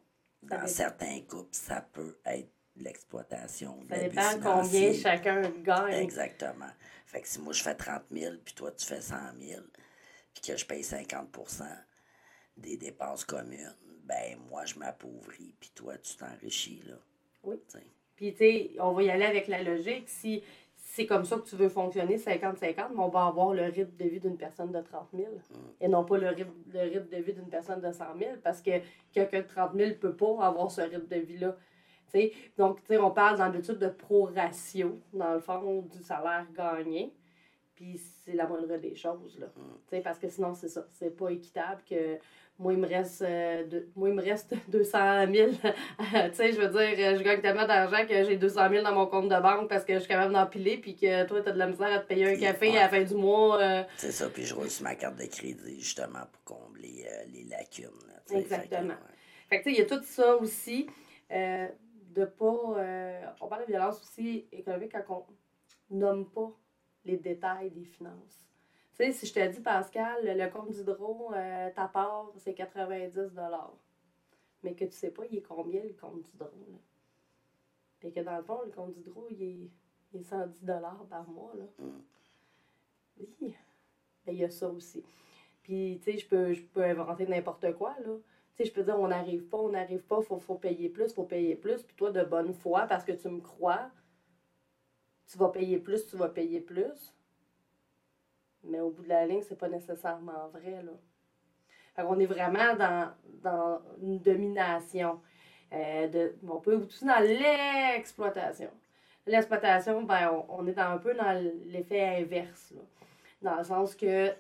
dans 0.49 0.67
certains 0.67 1.21
couples, 1.23 1.55
ça 1.55 1.81
peut 1.81 2.19
être 2.27 2.51
l'exploitation. 2.77 3.81
Ça 3.89 3.99
dépend 3.99 4.41
combien 4.43 4.93
chacun 4.93 5.43
gagne. 5.63 5.95
Exactement. 5.95 6.71
Fait 7.07 7.21
que 7.21 7.29
si 7.29 7.41
moi 7.41 7.53
je 7.53 7.63
fais 7.63 7.75
30 7.75 8.03
000, 8.11 8.35
puis 8.45 8.55
toi 8.55 8.73
tu 8.73 8.85
fais 8.85 9.01
100 9.01 9.17
000, 9.41 9.63
puis 10.33 10.43
que 10.43 10.57
je 10.57 10.67
paye 10.67 10.83
50% 10.83 11.65
des 12.57 12.77
dépenses 12.77 13.25
communes, 13.25 13.77
ben 14.05 14.39
moi 14.51 14.65
je 14.65 14.79
m'appauvris, 14.79 15.55
puis 15.61 15.71
toi 15.75 15.97
tu 15.99 16.17
t'enrichis, 16.17 16.83
là. 16.87 16.97
Oui. 17.45 17.57
Puis 18.17 18.33
tu 18.33 18.39
sais, 18.39 18.71
on 18.79 18.93
va 18.93 19.03
y 19.03 19.11
aller 19.11 19.25
avec 19.25 19.49
la 19.49 19.63
logique. 19.63 20.09
Si 20.09 20.43
c'est 20.95 21.07
comme 21.07 21.25
ça 21.25 21.37
que 21.39 21.43
tu 21.43 21.57
veux 21.57 21.69
fonctionner 21.69 22.19
50-50, 22.19 22.91
mais 22.95 22.99
on 22.99 23.09
va 23.09 23.27
avoir 23.27 23.53
le 23.53 23.65
rythme 23.65 23.97
de 23.99 24.05
vie 24.05 24.21
d'une 24.21 24.37
personne 24.37 24.71
de 24.71 24.81
30 24.81 25.09
000 25.13 25.27
mm. 25.29 25.57
et 25.81 25.89
non 25.89 26.05
pas 26.05 26.19
le 26.19 26.29
rythme, 26.29 26.53
le 26.73 26.83
rythme 26.83 27.09
de 27.09 27.17
vie 27.17 27.33
d'une 27.33 27.49
personne 27.49 27.81
de 27.81 27.91
100 27.91 28.05
000 28.17 28.31
parce 28.45 28.63
que 28.63 28.71
quelqu'un 29.13 29.41
de 29.41 29.47
30 29.49 29.73
000 29.75 29.89
ne 29.89 29.95
peut 29.95 30.15
pas 30.15 30.47
avoir 30.47 30.71
ce 30.71 30.83
rythme 30.83 31.09
de 31.09 31.17
vie-là. 31.17 31.57
Donc, 32.57 32.79
on 32.91 33.11
parle 33.11 33.39
dans 33.39 33.49
l'étude 33.49 33.79
de 33.79 33.89
pro-ratio, 33.89 35.01
dans 35.13 35.35
le 35.35 35.41
fond, 35.41 35.83
du 35.83 36.01
salaire 36.01 36.47
gagné. 36.57 37.13
Puis 37.75 38.01
c'est 38.25 38.35
la 38.35 38.47
moindre 38.47 38.77
des 38.77 38.95
choses, 38.95 39.37
là. 39.41 39.49
Mm. 39.57 40.01
Parce 40.01 40.21
que 40.21 40.29
sinon, 40.29 40.55
c'est 40.55 40.69
ça. 40.69 40.87
C'est 40.93 41.11
pas 41.11 41.31
équitable 41.31 41.83
que 41.91 42.19
moi, 42.59 42.73
il 42.73 42.79
me 42.79 42.87
reste, 42.87 43.23
euh, 43.23 43.83
moi, 43.97 44.11
il 44.11 44.15
me 44.15 44.23
reste 44.23 44.55
200 44.69 45.33
000. 45.33 45.51
tu 45.53 45.65
sais, 46.35 46.53
je 46.53 46.61
veux 46.61 46.69
dire, 46.69 47.17
je 47.17 47.23
gagne 47.23 47.41
tellement 47.41 47.67
d'argent 47.67 48.07
que 48.07 48.23
j'ai 48.25 48.37
200 48.37 48.71
000 48.71 48.85
dans 48.85 48.95
mon 48.95 49.07
compte 49.07 49.29
de 49.29 49.41
banque 49.41 49.69
parce 49.69 49.85
que 49.85 49.95
je 49.95 49.99
suis 50.01 50.09
capable 50.09 50.33
d'empiler, 50.33 50.77
puis 50.79 50.95
que 50.95 51.27
toi, 51.27 51.43
tu 51.43 51.49
as 51.49 51.53
de 51.53 51.59
la 51.59 51.67
misère 51.67 51.93
à 51.93 51.99
te 51.99 52.07
payer 52.07 52.33
un 52.33 52.39
café 52.39 52.71
à 52.79 52.83
la 52.83 52.89
fin 52.89 53.03
du 53.03 53.15
mois. 53.15 53.61
Euh. 53.61 53.83
C'est 53.97 54.13
ça, 54.13 54.29
puis 54.29 54.45
je 54.45 54.55
roule 54.55 54.71
sur 54.71 54.85
ma 54.85 54.95
carte 54.95 55.17
de 55.17 55.27
crédit, 55.27 55.81
justement, 55.81 56.21
pour 56.33 56.59
combler 56.59 57.05
euh, 57.07 57.25
les 57.33 57.45
lacunes. 57.45 57.89
Exactement. 58.31 58.95
Fait 59.49 59.59
que, 59.59 59.65
tu 59.65 59.71
sais, 59.71 59.77
il 59.77 59.79
y 59.79 59.83
a 59.83 59.97
tout 59.97 60.05
ça 60.05 60.37
aussi. 60.37 60.87
de 61.31 62.25
pas. 62.25 63.35
on 63.41 63.49
parle 63.49 63.63
de 63.63 63.67
violence 63.67 64.01
aussi 64.01 64.47
économique 64.53 64.93
quand 64.93 65.27
on 65.91 65.97
nomme 65.97 66.31
pas 66.31 66.53
les 67.05 67.17
détails 67.17 67.71
des 67.71 67.85
finances. 67.85 68.41
Tu 68.97 69.05
sais, 69.05 69.13
si 69.13 69.27
je 69.27 69.35
te 69.35 69.49
dis, 69.49 69.61
Pascal, 69.61 70.21
le 70.23 70.49
compte 70.51 70.71
d'hydro, 70.71 71.33
euh, 71.35 71.71
ta 71.75 71.89
part, 71.89 72.31
c'est 72.37 72.55
90 72.55 73.31
mais 74.63 74.75
que 74.75 74.85
tu 74.85 74.93
sais 74.93 75.11
pas, 75.11 75.25
il 75.31 75.39
est 75.39 75.43
combien 75.43 75.83
le 75.83 75.93
compte 75.93 76.23
d'hydro. 76.23 76.51
Et 78.03 78.13
que 78.13 78.21
dans 78.21 78.37
le 78.37 78.43
fond, 78.43 78.61
le 78.65 78.71
compte 78.71 78.93
d'hydro, 78.93 79.27
il 79.31 79.43
est, 79.43 79.71
il 80.13 80.21
est 80.21 80.25
110 80.25 80.61
par 81.11 81.29
mois. 81.29 81.53
Là. 81.57 81.65
Mm. 81.79 82.03
Oui. 83.19 83.55
Ben, 84.25 84.33
il 84.33 84.39
y 84.39 84.45
a 84.45 84.51
ça 84.51 84.69
aussi. 84.69 85.03
Puis, 85.63 86.01
tu 86.03 86.13
sais, 86.13 86.19
je 86.19 86.27
peux, 86.29 86.53
je 86.53 86.63
peux 86.63 86.85
inventer 86.85 87.27
n'importe 87.27 87.73
quoi, 87.75 87.97
là. 88.01 88.17
Tu 88.55 88.63
sais, 88.63 88.65
je 88.67 88.73
peux 88.73 88.85
dire, 88.85 88.99
on 88.99 89.09
n'arrive 89.09 89.49
pas, 89.49 89.59
on 89.59 89.71
n'arrive 89.71 90.03
pas, 90.05 90.19
il 90.21 90.25
faut, 90.25 90.39
faut 90.39 90.55
payer 90.55 90.89
plus, 90.89 91.07
il 91.11 91.15
faut 91.15 91.25
payer 91.25 91.57
plus. 91.57 91.83
Puis 91.83 91.97
toi, 91.97 92.13
de 92.13 92.23
bonne 92.23 92.55
foi, 92.55 92.83
parce 92.87 93.05
que 93.05 93.13
tu 93.13 93.29
me 93.29 93.41
crois, 93.41 93.91
tu 95.27 95.37
vas 95.39 95.49
payer 95.49 95.79
plus, 95.79 96.07
tu 96.07 96.17
vas 96.17 96.29
payer 96.29 96.61
plus. 96.61 97.13
Mais 98.65 98.81
au 98.81 98.91
bout 98.91 99.03
de 99.03 99.09
la 99.09 99.27
ligne, 99.27 99.43
c'est 99.43 99.59
pas 99.59 99.69
nécessairement 99.69 100.49
vrai. 100.53 100.83
Là. 100.83 102.05
on 102.07 102.19
est 102.19 102.27
vraiment 102.27 102.75
dans, 102.77 103.81
une 104.03 104.19
domination. 104.19 105.21
Euh, 105.73 106.09
de, 106.09 106.35
on 106.49 106.61
peut 106.61 106.77
aussi 106.77 107.05
dans 107.05 107.21
l'exploitation. 107.21 108.71
L'exploitation, 109.27 110.03
ben, 110.03 110.45
on, 110.49 110.67
est 110.67 110.79
un 110.79 110.99
peu 110.99 111.15
dans 111.15 111.33
l'effet 111.67 112.21
inverse. 112.21 112.75
dans 113.43 113.57
le 113.57 113.65
sens 113.65 113.95
que, 113.95 114.33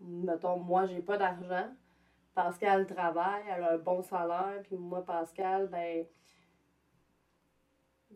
mettons, 0.00 0.58
moi, 0.58 0.86
j'ai 0.86 1.00
pas 1.00 1.16
d'argent. 1.16 1.68
Pascal 2.34 2.86
travaille, 2.86 3.42
elle 3.48 3.64
a 3.64 3.72
un 3.74 3.78
bon 3.78 4.02
salaire, 4.02 4.62
puis 4.64 4.76
moi, 4.76 5.04
Pascal, 5.04 5.68
ben, 5.68 6.04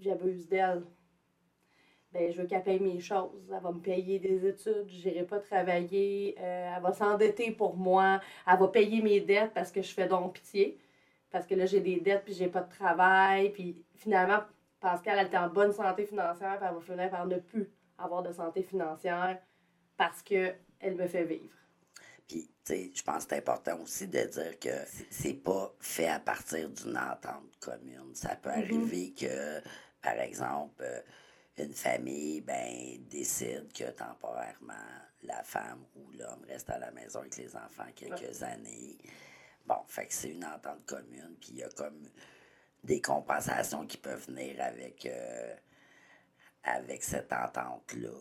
j'abuse 0.00 0.48
d'elle 0.48 0.84
ben, 2.14 2.32
je 2.32 2.40
veux 2.40 2.46
qu'elle 2.46 2.62
paye 2.62 2.78
mes 2.78 3.00
choses. 3.00 3.50
Elle 3.52 3.60
va 3.60 3.72
me 3.72 3.80
payer 3.80 4.20
des 4.20 4.46
études, 4.46 4.88
je 4.88 5.08
n'irai 5.08 5.24
pas 5.24 5.40
travailler, 5.40 6.36
euh, 6.38 6.74
elle 6.76 6.82
va 6.82 6.92
s'endetter 6.92 7.50
pour 7.50 7.76
moi, 7.76 8.20
elle 8.46 8.58
va 8.58 8.68
payer 8.68 9.02
mes 9.02 9.20
dettes 9.20 9.52
parce 9.52 9.72
que 9.72 9.82
je 9.82 9.92
fais 9.92 10.06
donc 10.06 10.34
pitié. 10.34 10.78
Parce 11.30 11.44
que 11.44 11.56
là, 11.56 11.66
j'ai 11.66 11.80
des 11.80 11.98
dettes, 11.98 12.22
puis 12.24 12.32
j'ai 12.32 12.46
pas 12.46 12.60
de 12.60 12.70
travail. 12.70 13.50
Puis 13.50 13.84
finalement, 13.96 14.38
Pascal, 14.78 15.18
elle 15.18 15.26
était 15.26 15.36
en 15.36 15.48
bonne 15.48 15.72
santé 15.72 16.06
financière, 16.06 16.56
puis 16.58 16.68
elle 16.68 16.74
va 16.74 16.80
finir 16.80 17.10
par 17.10 17.26
ne 17.26 17.38
plus 17.38 17.68
avoir 17.98 18.22
de 18.22 18.32
santé 18.32 18.62
financière 18.62 19.38
parce 19.96 20.22
qu'elle 20.22 20.56
me 20.82 21.08
fait 21.08 21.24
vivre. 21.24 21.54
Puis, 22.28 22.48
tu 22.64 22.74
sais, 22.74 22.90
je 22.94 23.02
pense 23.02 23.24
que 23.24 23.30
c'est 23.30 23.38
important 23.38 23.78
aussi 23.82 24.06
de 24.06 24.22
dire 24.22 24.58
que 24.60 24.70
c'est 25.10 25.34
pas 25.34 25.74
fait 25.80 26.08
à 26.08 26.20
partir 26.20 26.70
d'une 26.70 26.96
entente 26.96 27.56
commune. 27.60 28.14
Ça 28.14 28.36
peut 28.36 28.50
mm-hmm. 28.50 28.52
arriver 28.52 29.12
que, 29.12 29.60
par 30.00 30.18
exemple, 30.20 30.82
euh, 30.82 31.00
une 31.58 31.74
famille 31.74 32.40
ben, 32.40 32.98
décide 33.08 33.72
que 33.72 33.90
temporairement, 33.90 34.74
la 35.22 35.42
femme 35.42 35.84
ou 35.94 36.10
l'homme 36.12 36.44
reste 36.48 36.70
à 36.70 36.78
la 36.78 36.90
maison 36.90 37.20
avec 37.20 37.36
les 37.36 37.54
enfants 37.56 37.86
quelques 37.94 38.42
années. 38.42 38.98
Bon, 39.66 39.78
fait 39.86 40.06
que 40.06 40.12
c'est 40.14 40.30
une 40.30 40.44
entente 40.44 40.84
commune, 40.84 41.36
puis 41.40 41.50
il 41.52 41.58
y 41.58 41.62
a 41.62 41.68
comme 41.70 42.08
des 42.82 43.00
compensations 43.00 43.86
qui 43.86 43.96
peuvent 43.96 44.26
venir 44.26 44.56
avec, 44.60 45.06
euh, 45.06 45.54
avec 46.64 47.02
cette 47.02 47.32
entente-là 47.32 48.12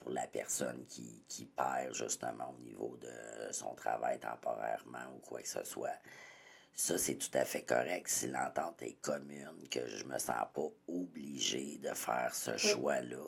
pour 0.00 0.10
la 0.10 0.26
personne 0.26 0.84
qui, 0.86 1.24
qui 1.28 1.46
perd 1.46 1.94
justement 1.94 2.50
au 2.50 2.62
niveau 2.62 2.96
de 2.96 3.52
son 3.52 3.74
travail 3.74 4.18
temporairement 4.18 5.14
ou 5.14 5.20
quoi 5.20 5.40
que 5.40 5.48
ce 5.48 5.62
soit. 5.62 5.96
Ça, 6.74 6.96
c'est 6.96 7.16
tout 7.16 7.30
à 7.34 7.44
fait 7.44 7.62
correct 7.62 8.08
si 8.08 8.28
l'entente 8.28 8.82
est 8.82 9.00
commune, 9.00 9.68
que 9.70 9.86
je 9.86 10.04
me 10.04 10.18
sens 10.18 10.46
pas 10.54 10.68
obligé 10.88 11.78
de 11.78 11.92
faire 11.94 12.34
ce 12.34 12.56
choix-là. 12.56 13.26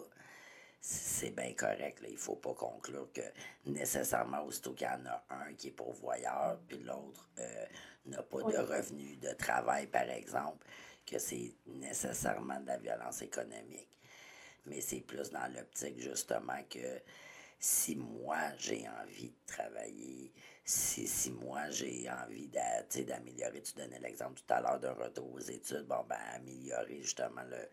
C'est 0.80 1.30
bien 1.30 1.52
correct. 1.54 2.00
Là. 2.00 2.08
Il 2.10 2.16
faut 2.16 2.36
pas 2.36 2.54
conclure 2.54 3.08
que 3.12 3.22
nécessairement, 3.66 4.42
aussitôt 4.42 4.72
qu'il 4.72 4.86
y 4.86 4.90
en 4.90 5.06
a 5.06 5.24
un 5.30 5.54
qui 5.54 5.68
est 5.68 5.72
pourvoyeur, 5.72 6.58
puis 6.68 6.78
l'autre 6.78 7.28
euh, 7.38 7.66
n'a 8.06 8.22
pas 8.22 8.42
de 8.42 8.58
revenu 8.58 9.16
de 9.16 9.32
travail, 9.32 9.86
par 9.86 10.08
exemple, 10.10 10.66
que 11.06 11.18
c'est 11.18 11.54
nécessairement 11.66 12.60
de 12.60 12.66
la 12.66 12.78
violence 12.78 13.22
économique. 13.22 13.98
Mais 14.66 14.80
c'est 14.80 15.00
plus 15.00 15.30
dans 15.30 15.46
l'optique, 15.54 16.00
justement, 16.00 16.62
que 16.70 17.00
si 17.58 17.96
moi, 17.96 18.38
j'ai 18.58 18.86
envie 19.02 19.30
de 19.30 19.46
travailler, 19.46 20.32
si, 20.64 21.06
si 21.06 21.30
moi 21.30 21.68
j'ai 21.71 22.09
envie 22.11 22.49
d'améliorer, 22.49 23.62
tu 23.62 23.75
donnais 23.75 23.99
l'exemple 24.00 24.40
tout 24.40 24.52
à 24.52 24.61
l'heure 24.61 24.80
d'un 24.80 24.94
retour 24.94 25.30
aux 25.33 25.40
études, 25.40 25.87
bon, 25.87 26.04
ben, 26.09 26.16
améliorer 26.35 27.02
justement 27.02 27.42
le, 27.49 27.68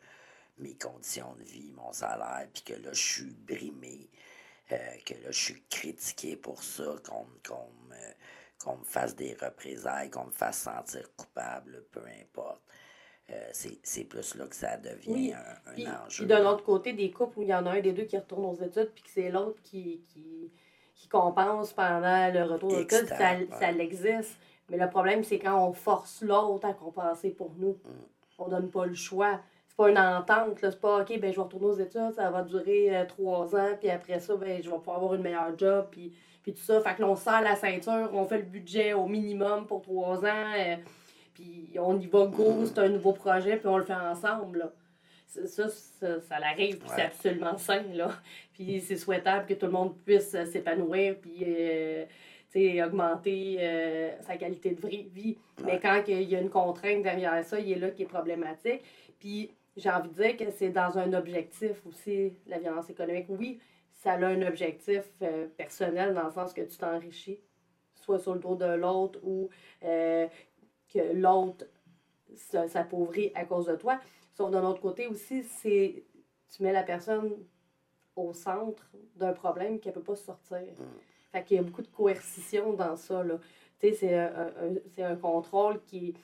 mes 0.57 0.75
conditions 0.75 1.33
de 1.35 1.43
vie, 1.43 1.71
mon 1.71 1.93
salaire, 1.93 2.47
puis 2.53 2.63
que 2.63 2.73
là, 2.73 2.91
je 2.91 3.01
suis 3.01 3.33
brimé, 3.47 4.09
euh, 4.71 4.77
que 5.05 5.13
là, 5.13 5.31
je 5.31 5.39
suis 5.39 5.63
critiqué 5.69 6.35
pour 6.35 6.61
ça, 6.63 6.95
qu'on 7.07 7.25
qu'on 8.63 8.77
me, 8.77 8.83
fasse 8.83 9.15
des 9.15 9.33
représailles, 9.33 10.11
qu'on 10.11 10.25
me 10.25 10.31
fasse 10.31 10.59
sentir 10.59 11.09
coupable, 11.15 11.83
peu 11.91 12.03
importe. 12.21 12.61
Euh, 13.31 13.49
c'est 13.53 14.03
plus 14.03 14.35
là 14.35 14.45
que 14.45 14.55
ça 14.55 14.77
devient 14.77 15.33
un, 15.33 16.03
enjeu. 16.03 16.25
Puis 16.25 16.27
d'un 16.27 16.45
autre 16.45 16.63
côté, 16.63 16.93
des 16.93 17.09
couples 17.11 17.39
où 17.39 17.41
il 17.41 17.47
y 17.47 17.53
en 17.53 17.65
a 17.65 17.71
un 17.71 17.79
des 17.79 17.93
deux 17.93 18.03
qui 18.03 18.17
retourne 18.17 18.45
aux 18.45 18.61
études, 18.61 18.91
puis 18.93 19.03
que 19.03 19.09
c'est 19.09 19.31
l'autre 19.31 19.61
qui, 19.63 20.03
qui 20.09 20.51
qui 21.01 21.07
compense 21.07 21.73
pendant 21.73 22.31
le 22.31 22.43
retour 22.43 22.69
de 22.69 22.85
ça, 22.87 23.35
ça 23.59 23.71
l'existe. 23.71 24.37
Mais 24.69 24.77
le 24.77 24.87
problème, 24.87 25.23
c'est 25.23 25.39
quand 25.39 25.67
on 25.67 25.73
force 25.73 26.21
l'autre 26.21 26.67
à 26.67 26.73
compenser 26.73 27.31
pour 27.31 27.51
nous. 27.57 27.71
Mm. 27.71 28.37
On 28.37 28.47
donne 28.47 28.69
pas 28.69 28.85
le 28.85 28.93
choix. 28.93 29.39
C'est 29.67 29.75
pas 29.75 29.89
une 29.89 29.97
entente. 29.97 30.59
C'est 30.61 30.79
pas 30.79 31.01
OK, 31.01 31.19
ben, 31.19 31.31
je 31.31 31.37
vais 31.37 31.41
retourner 31.41 31.65
aux 31.65 31.79
études, 31.79 32.13
ça 32.15 32.29
va 32.29 32.43
durer 32.43 32.95
euh, 32.95 33.05
trois 33.05 33.55
ans, 33.55 33.69
puis 33.79 33.89
après 33.89 34.19
ça, 34.19 34.35
ben, 34.35 34.61
je 34.61 34.69
vais 34.69 34.77
pouvoir 34.77 34.97
avoir 34.97 35.15
une 35.15 35.23
meilleure 35.23 35.57
job, 35.57 35.87
puis, 35.89 36.13
puis 36.43 36.53
tout 36.53 36.61
ça. 36.61 36.79
Fait 36.81 36.93
que 36.93 37.01
l'on 37.01 37.15
serre 37.15 37.41
la 37.41 37.55
ceinture, 37.55 38.09
on 38.13 38.25
fait 38.25 38.37
le 38.37 38.43
budget 38.43 38.93
au 38.93 39.07
minimum 39.07 39.65
pour 39.65 39.81
trois 39.81 40.19
ans, 40.23 40.53
euh, 40.57 40.75
puis 41.33 41.71
on 41.79 41.99
y 41.99 42.05
va 42.05 42.27
go, 42.27 42.51
mm. 42.51 42.65
c'est 42.67 42.79
un 42.79 42.89
nouveau 42.89 43.13
projet, 43.13 43.57
puis 43.57 43.67
on 43.67 43.77
le 43.77 43.85
fait 43.85 43.93
ensemble. 43.93 44.59
Là 44.59 44.71
ça, 45.45 45.69
ça, 45.69 46.19
ça 46.19 46.39
l'arrive, 46.39 46.77
puis 46.77 46.89
c'est 46.93 47.03
absolument 47.03 47.57
sain, 47.57 47.83
là. 47.93 48.11
Puis 48.53 48.81
c'est 48.81 48.97
souhaitable 48.97 49.45
que 49.47 49.53
tout 49.53 49.65
le 49.65 49.71
monde 49.71 49.95
puisse 50.03 50.31
s'épanouir, 50.45 51.15
puis, 51.19 51.43
euh, 51.47 52.05
augmenter 52.85 53.57
euh, 53.59 54.11
sa 54.21 54.35
qualité 54.35 54.71
de 54.71 54.87
vie. 54.87 55.37
Mais 55.63 55.79
quand 55.79 56.03
il 56.07 56.23
y 56.23 56.35
a 56.35 56.41
une 56.41 56.49
contrainte 56.49 57.03
derrière 57.03 57.43
ça, 57.45 57.59
il 57.59 57.71
est 57.71 57.79
là 57.79 57.91
qui 57.91 58.03
est 58.03 58.07
problématique. 58.07 58.81
Puis 59.19 59.51
j'ai 59.77 59.89
envie 59.89 60.09
de 60.09 60.13
dire 60.13 60.37
que 60.37 60.51
c'est 60.51 60.69
dans 60.69 60.97
un 60.97 61.13
objectif 61.13 61.85
aussi, 61.85 62.33
la 62.47 62.59
violence 62.59 62.89
économique. 62.89 63.27
Oui, 63.29 63.59
ça 63.91 64.13
a 64.13 64.25
un 64.25 64.41
objectif 64.41 65.03
euh, 65.21 65.47
personnel 65.57 66.13
dans 66.13 66.25
le 66.25 66.31
sens 66.31 66.53
que 66.53 66.61
tu 66.61 66.77
t'enrichis, 66.77 67.39
soit 67.95 68.19
sur 68.19 68.33
le 68.33 68.39
dos 68.39 68.55
de 68.55 68.65
l'autre 68.65 69.19
ou 69.23 69.49
euh, 69.83 70.27
que 70.93 71.13
l'autre 71.13 71.65
s'appauvrit 72.67 73.31
à 73.35 73.45
cause 73.45 73.67
de 73.67 73.75
toi. 73.75 73.99
Sauf 74.41 74.49
d'un 74.49 74.65
autre 74.65 74.81
côté 74.81 75.05
aussi, 75.05 75.43
c'est 75.43 76.03
tu 76.49 76.63
mets 76.63 76.73
la 76.73 76.81
personne 76.81 77.31
au 78.15 78.33
centre 78.33 78.89
d'un 79.15 79.33
problème 79.33 79.79
qu'elle 79.79 79.93
ne 79.93 79.99
peut 79.99 80.03
pas 80.03 80.15
sortir. 80.15 80.57
Mm. 80.57 80.83
Fait 81.31 81.43
qu'il 81.43 81.57
y 81.57 81.59
a 81.59 81.63
beaucoup 81.63 81.83
de 81.83 81.87
coercition 81.87 82.73
dans 82.73 82.95
ça. 82.95 83.23
Là. 83.23 83.35
c'est 83.79 84.17
un, 84.17 84.51
un, 84.97 85.15
contrôle 85.15 85.79
qui 85.83 86.15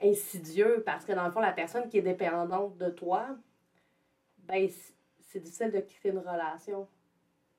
est 0.00 0.10
insidieux 0.10 0.82
parce 0.84 1.06
que 1.06 1.12
dans 1.12 1.24
le 1.24 1.30
fond, 1.30 1.40
la 1.40 1.52
personne 1.52 1.88
qui 1.88 1.96
est 1.96 2.02
dépendante 2.02 2.76
de 2.76 2.90
toi, 2.90 3.26
ben, 4.40 4.68
c'est 5.20 5.40
difficile 5.40 5.70
de 5.70 5.80
quitter 5.80 6.10
une 6.10 6.18
relation 6.18 6.86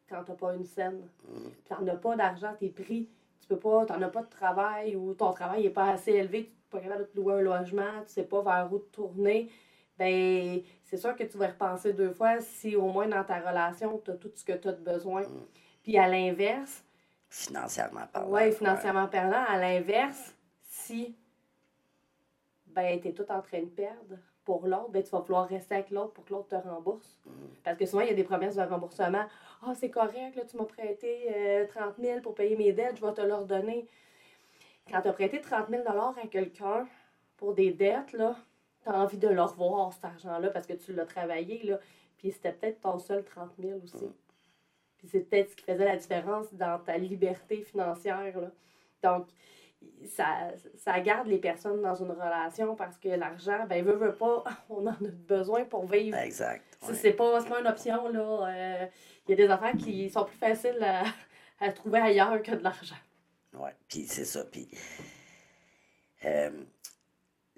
quand 0.07 0.23
tu 0.23 0.29
n'as 0.29 0.37
pas 0.37 0.53
une 0.53 0.65
scène. 0.65 1.09
Mm. 1.27 1.49
Tu 1.65 1.83
n'as 1.83 1.95
pas 1.95 2.15
d'argent, 2.15 2.53
tu 2.59 2.65
es 2.65 2.69
pris. 2.69 3.09
Tu 3.41 3.47
peux 3.47 3.57
pas, 3.57 3.85
n'en 3.85 4.03
as 4.03 4.09
pas 4.09 4.21
de 4.21 4.29
travail 4.29 4.95
ou 4.95 5.15
ton 5.15 5.31
travail 5.31 5.63
n'est 5.63 5.71
pas 5.71 5.89
assez 5.89 6.11
élevé, 6.11 6.43
tu 6.43 6.49
n'es 6.51 6.69
pas 6.69 6.79
capable 6.79 7.07
de 7.07 7.07
te 7.07 7.17
louer 7.17 7.33
un 7.33 7.41
logement, 7.41 7.91
tu 7.93 8.01
ne 8.01 8.07
sais 8.07 8.23
pas 8.23 8.43
vers 8.43 8.71
où 8.71 8.77
tourner. 8.77 9.49
Ben, 9.99 10.61
c'est 10.85 10.97
sûr 10.97 11.13
que 11.13 11.23
tu 11.23 11.37
vas 11.37 11.47
repenser 11.47 11.91
deux 11.91 12.13
fois 12.13 12.39
si 12.39 12.77
au 12.77 12.87
moins 12.87 13.07
dans 13.07 13.23
ta 13.25 13.39
relation, 13.39 14.01
tu 14.03 14.11
as 14.11 14.15
tout 14.15 14.31
ce 14.33 14.45
que 14.45 14.53
tu 14.53 14.69
as 14.69 14.71
de 14.71 14.81
besoin. 14.81 15.23
Mm. 15.23 15.45
Puis 15.83 15.97
à 15.97 16.07
l'inverse. 16.07 16.83
Financièrement 17.29 18.07
parlant. 18.11 18.29
Oui, 18.31 18.51
financièrement 18.53 19.07
parlant. 19.07 19.43
À 19.47 19.57
l'inverse, 19.57 20.33
si 20.63 21.15
ben, 22.67 22.99
tu 23.01 23.09
es 23.09 23.11
tout 23.11 23.29
en 23.29 23.41
train 23.41 23.59
de 23.59 23.65
perdre 23.65 24.17
pour 24.45 24.65
l'autre, 24.65 24.89
ben, 24.89 25.03
tu 25.03 25.09
vas 25.09 25.19
vouloir 25.19 25.49
rester 25.49 25.75
avec 25.75 25.91
l'autre 25.91 26.13
pour 26.13 26.23
que 26.23 26.31
l'autre 26.31 26.47
te 26.47 26.67
rembourse. 26.67 27.19
Mm. 27.25 27.31
Parce 27.65 27.77
que 27.77 27.85
souvent, 27.85 28.01
il 28.01 28.07
y 28.07 28.11
a 28.11 28.15
des 28.15 28.23
promesses 28.23 28.55
de 28.55 28.61
remboursement. 28.61 29.25
Ah, 29.61 29.67
oh, 29.67 29.73
c'est 29.75 29.89
correct, 29.89 30.37
là, 30.37 30.43
tu 30.49 30.55
m'as 30.55 30.63
prêté 30.63 31.67
30 31.71 31.99
euh, 31.99 32.01
000 32.01 32.21
pour 32.21 32.35
payer 32.35 32.55
mes 32.55 32.71
dettes, 32.71 32.95
je 32.95 33.05
vais 33.05 33.13
te 33.13 33.21
leur 33.21 33.43
donner. 33.43 33.85
Quand 34.89 35.01
tu 35.01 35.09
as 35.09 35.13
prêté 35.13 35.41
30 35.41 35.69
000 35.69 35.83
à 35.85 36.27
quelqu'un 36.27 36.87
pour 37.35 37.53
des 37.53 37.71
dettes, 37.71 38.13
là, 38.13 38.37
tu 38.83 38.89
as 38.89 38.93
envie 38.93 39.17
de 39.17 39.27
le 39.27 39.41
revoir, 39.41 39.93
cet 39.93 40.05
argent-là, 40.05 40.49
parce 40.49 40.65
que 40.65 40.73
tu 40.73 40.93
l'as 40.93 41.05
travaillé. 41.05 41.63
Là. 41.63 41.79
Puis 42.17 42.31
c'était 42.31 42.53
peut-être 42.53 42.81
ton 42.81 42.99
seul 42.99 43.23
30 43.23 43.51
000 43.59 43.79
aussi. 43.83 44.05
Mm. 44.05 44.13
Puis 44.97 45.07
c'est 45.07 45.21
peut-être 45.21 45.51
ce 45.51 45.55
qui 45.55 45.63
faisait 45.63 45.85
la 45.85 45.95
différence 45.97 46.53
dans 46.53 46.79
ta 46.79 46.97
liberté 46.97 47.61
financière. 47.63 48.39
Là. 48.39 48.51
Donc, 49.03 49.27
ça, 50.09 50.51
ça 50.75 50.99
garde 50.99 51.27
les 51.27 51.37
personnes 51.37 51.81
dans 51.81 51.95
une 51.95 52.11
relation 52.11 52.75
parce 52.75 52.97
que 52.97 53.09
l'argent, 53.09 53.65
ben, 53.67 53.83
veut, 53.83 53.95
veut 53.95 54.15
pas, 54.15 54.43
on 54.69 54.85
en 54.85 54.91
a 54.91 55.11
besoin 55.27 55.63
pour 55.63 55.85
vivre. 55.85 56.17
Exact. 56.17 56.63
C'est 56.93 57.13
pas, 57.13 57.41
pas 57.43 57.59
une 57.59 57.67
option, 57.67 58.09
là. 58.09 58.47
Euh, 58.49 58.85
il 59.27 59.31
y 59.31 59.33
a 59.33 59.47
des 59.47 59.51
affaires 59.51 59.77
qui 59.77 60.09
sont 60.09 60.25
plus 60.25 60.37
faciles 60.37 60.83
à, 60.83 61.03
à 61.59 61.71
trouver 61.71 61.99
ailleurs 61.99 62.41
que 62.41 62.51
de 62.51 62.63
l'argent. 62.63 62.95
Oui, 63.53 63.69
puis 63.87 64.05
c'est 64.05 64.25
ça. 64.25 64.43
Puis, 64.45 64.67
euh, 66.25 66.51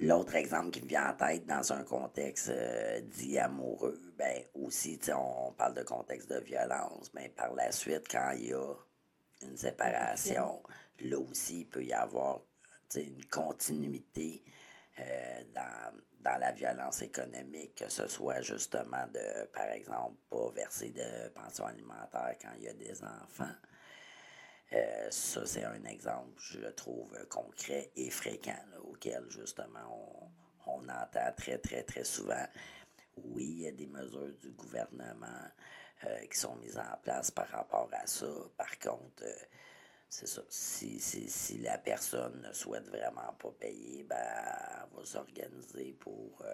L'autre 0.02 0.34
exemple 0.34 0.72
qui 0.72 0.82
me 0.82 0.88
vient 0.88 1.12
en 1.12 1.14
tête 1.14 1.46
dans 1.46 1.74
un 1.74 1.84
contexte 1.84 2.50
euh, 2.50 3.02
dit 3.02 3.38
amoureux, 3.38 4.02
ben 4.18 4.42
aussi, 4.56 5.00
on 5.16 5.52
parle 5.52 5.76
de 5.76 5.84
contexte 5.84 6.28
de 6.28 6.40
violence, 6.40 7.12
mais 7.14 7.30
par 7.30 7.54
la 7.54 7.72
suite, 7.72 8.08
quand 8.10 8.32
il 8.32 8.48
y 8.48 8.54
a 8.54 8.74
une 9.44 9.56
séparation, 9.56 10.64
là 11.02 11.20
aussi, 11.20 11.60
il 11.60 11.66
peut 11.68 11.84
y 11.84 11.94
avoir 11.94 12.42
une 12.96 13.24
continuité 13.26 14.44
euh, 15.00 15.44
dans, 15.54 15.94
dans, 16.22 16.40
la 16.40 16.52
violence 16.52 17.04
économique, 17.04 17.76
que 17.76 17.90
ce 17.92 18.08
soit 18.08 18.42
justement 18.42 19.06
de, 19.14 19.46
par 19.54 19.70
exemple, 19.70 20.16
pas 20.32 20.50
verser 20.56 20.90
de 20.90 21.30
pension 21.30 21.68
alimentaire 21.68 22.36
quand 22.42 22.54
il 22.58 22.64
y 22.64 22.70
a 22.70 22.74
des 22.74 23.04
enfants. 23.04 23.54
Euh, 24.74 25.08
ça, 25.10 25.46
c'est 25.46 25.66
un 25.66 25.84
exemple, 25.84 26.32
je 26.38 26.66
trouve, 26.70 27.12
concret 27.30 27.92
et 27.96 28.10
fréquent, 28.10 28.56
auquel, 28.90 29.26
justement, 29.30 30.32
on, 30.66 30.72
on, 30.72 30.90
entend 30.90 31.32
très, 31.36 31.58
très, 31.58 31.84
très 31.84 32.06
souvent. 32.06 32.46
Oui, 33.18 33.44
il 33.44 33.62
y 33.64 33.68
a 33.68 33.72
des 33.72 33.88
mesures 33.88 34.34
du 34.40 34.52
gouvernement 34.52 35.28
euh, 36.06 36.20
qui 36.32 36.38
sont 36.38 36.56
mises 36.56 36.78
en 36.78 36.98
place 37.04 37.32
par 37.32 37.50
rapport 37.50 37.90
à 37.92 38.08
ça. 38.08 38.28
Par 38.58 38.80
contre, 38.80 39.24
euh, 39.24 39.46
c'est 40.08 40.28
ça. 40.28 40.42
Si, 40.48 41.00
si, 41.02 41.30
si, 41.30 41.58
la 41.58 41.78
personne 41.78 42.42
ne 42.42 42.54
souhaite 42.54 42.88
vraiment 42.88 43.34
pas 43.40 43.52
payer, 43.60 44.04
ben, 44.04 44.16
elle 44.18 44.98
va 44.98 45.06
s'organiser 45.06 45.94
pour, 46.00 46.46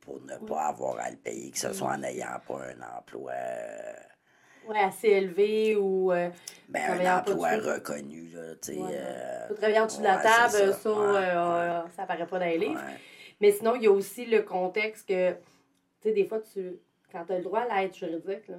pour 0.00 0.20
ne 0.20 0.36
pas 0.38 0.68
avoir 0.68 0.98
à 1.00 1.10
le 1.10 1.16
payer, 1.16 1.50
que 1.50 1.58
ce 1.58 1.72
soit 1.72 1.90
en 1.92 1.98
n'ayant 1.98 2.38
pas 2.46 2.66
un 2.66 2.98
emploi 2.98 3.32
ouais, 4.68 4.78
assez 4.78 5.08
élevé 5.08 5.76
ou. 5.76 6.12
Euh, 6.12 6.30
ben, 6.68 7.00
un 7.00 7.18
emploi 7.18 7.56
reconnu, 7.56 8.28
là, 8.34 8.54
tu 8.62 8.72
sais. 8.74 8.78
Ouais. 8.78 8.90
Euh, 8.92 9.54
travailler 9.54 9.80
en 9.80 9.86
dessous 9.86 9.98
de 9.98 10.04
la 10.04 10.18
table, 10.18 10.52
ça, 10.52 10.72
ça, 10.72 10.88
euh, 10.88 11.82
ça 11.96 12.06
paraît 12.06 12.26
pas 12.26 12.38
dans 12.38 12.44
les 12.44 12.58
livres. 12.58 12.80
Mais 13.40 13.52
sinon, 13.52 13.74
il 13.74 13.82
y 13.82 13.86
a 13.86 13.90
aussi 13.90 14.26
le 14.26 14.42
contexte 14.42 15.08
que, 15.08 15.32
tu 15.32 15.38
sais, 16.02 16.12
des 16.12 16.26
fois, 16.26 16.40
tu, 16.40 16.78
quand 17.10 17.24
tu 17.24 17.32
as 17.32 17.38
le 17.38 17.44
droit 17.44 17.60
à 17.60 17.80
l'aide 17.80 17.94
juridique, 17.94 18.48
là, 18.48 18.58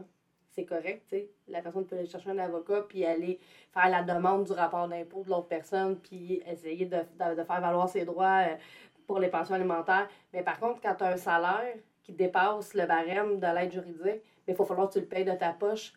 c'est 0.50 0.66
correct, 0.66 1.04
tu 1.08 1.18
sais. 1.18 1.30
La 1.48 1.62
personne 1.62 1.86
peut 1.86 1.96
aller 1.96 2.08
chercher 2.08 2.32
un 2.32 2.40
avocat 2.40 2.86
puis 2.90 3.06
aller 3.06 3.40
faire 3.74 3.90
la 3.90 4.04
demande 4.04 4.46
du 4.46 4.52
rapport 4.52 4.88
d'impôt 4.88 5.24
de 5.24 5.30
l'autre 5.30 5.48
personne 5.48 5.98
puis 5.98 6.42
essayer 6.46 6.86
de, 6.86 6.98
de, 6.98 7.44
faire 7.44 7.62
valoir 7.62 7.88
ses 7.88 8.04
droits 8.04 8.44
pour 9.08 9.20
les 9.20 9.30
pensions 9.30 9.56
alimentaires. 9.56 10.10
Mais 10.34 10.44
par 10.44 10.60
contre, 10.60 10.82
quand 10.82 10.96
tu 10.96 11.04
as 11.04 11.08
un 11.08 11.18
salaire 11.18 11.76
qui 12.04 12.12
dépasse 12.12 12.74
le 12.74 12.86
barème 12.86 13.40
de 13.40 13.48
l'aide 13.48 13.72
juridique, 13.72 14.24
il 14.48 14.56
faut 14.56 14.66
falloir 14.66 14.88
que 14.88 14.94
tu 14.94 15.00
le 15.00 15.06
payes 15.06 15.26
de 15.26 15.34
ta 15.34 15.54
poche. 15.54 15.94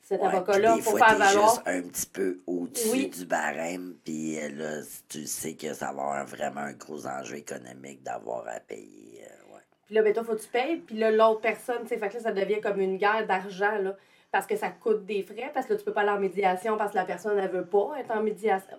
Cet 0.00 0.22
avocat-là, 0.22 0.78
pour 0.82 0.98
faire 0.98 1.18
valoir. 1.18 1.50
juste 1.50 1.62
un 1.66 1.82
petit 1.82 2.06
peu 2.06 2.38
au-dessus 2.46 3.08
du 3.08 3.26
barème, 3.26 3.94
puis 4.02 4.38
euh, 4.38 4.48
là, 4.48 4.80
tu 5.08 5.26
sais 5.26 5.54
que 5.54 5.74
ça 5.74 5.86
va 5.86 5.90
avoir 5.90 6.24
vraiment 6.24 6.60
un 6.60 6.72
gros 6.72 7.06
enjeu 7.06 7.36
économique 7.36 8.02
d'avoir 8.02 8.48
à 8.48 8.58
payer. 8.58 9.22
Euh, 9.24 9.54
ouais. 9.54 9.60
Puis 9.84 9.94
là, 9.94 10.02
ben, 10.02 10.14
toi, 10.14 10.24
faut 10.24 10.34
que 10.34 10.40
tu 10.40 10.48
payes, 10.48 10.78
puis 10.78 10.96
là, 10.96 11.10
l'autre 11.10 11.42
personne, 11.42 11.82
tu 11.82 11.88
sais, 11.88 11.98
fait 11.98 12.08
que 12.08 12.14
là, 12.14 12.20
ça 12.20 12.32
devient 12.32 12.60
comme 12.62 12.80
une 12.80 12.96
guerre 12.96 13.26
d'argent, 13.26 13.76
là, 13.82 13.96
parce 14.30 14.46
que 14.46 14.56
ça 14.56 14.70
coûte 14.70 15.04
des 15.04 15.22
frais, 15.22 15.50
parce 15.52 15.66
que 15.66 15.74
là, 15.74 15.78
tu 15.78 15.84
peux 15.84 15.92
pas 15.92 16.00
aller 16.02 16.10
en 16.10 16.20
médiation 16.20 16.78
parce 16.78 16.92
que 16.92 16.96
la 16.96 17.04
personne, 17.04 17.38
elle 17.38 17.50
veut 17.50 17.66
pas 17.66 17.92
être 17.98 18.10
en 18.10 18.22
médiation. 18.22 18.78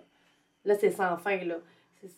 Là, 0.64 0.74
c'est 0.74 0.90
sans 0.90 1.16
fin, 1.16 1.36
là. 1.44 1.56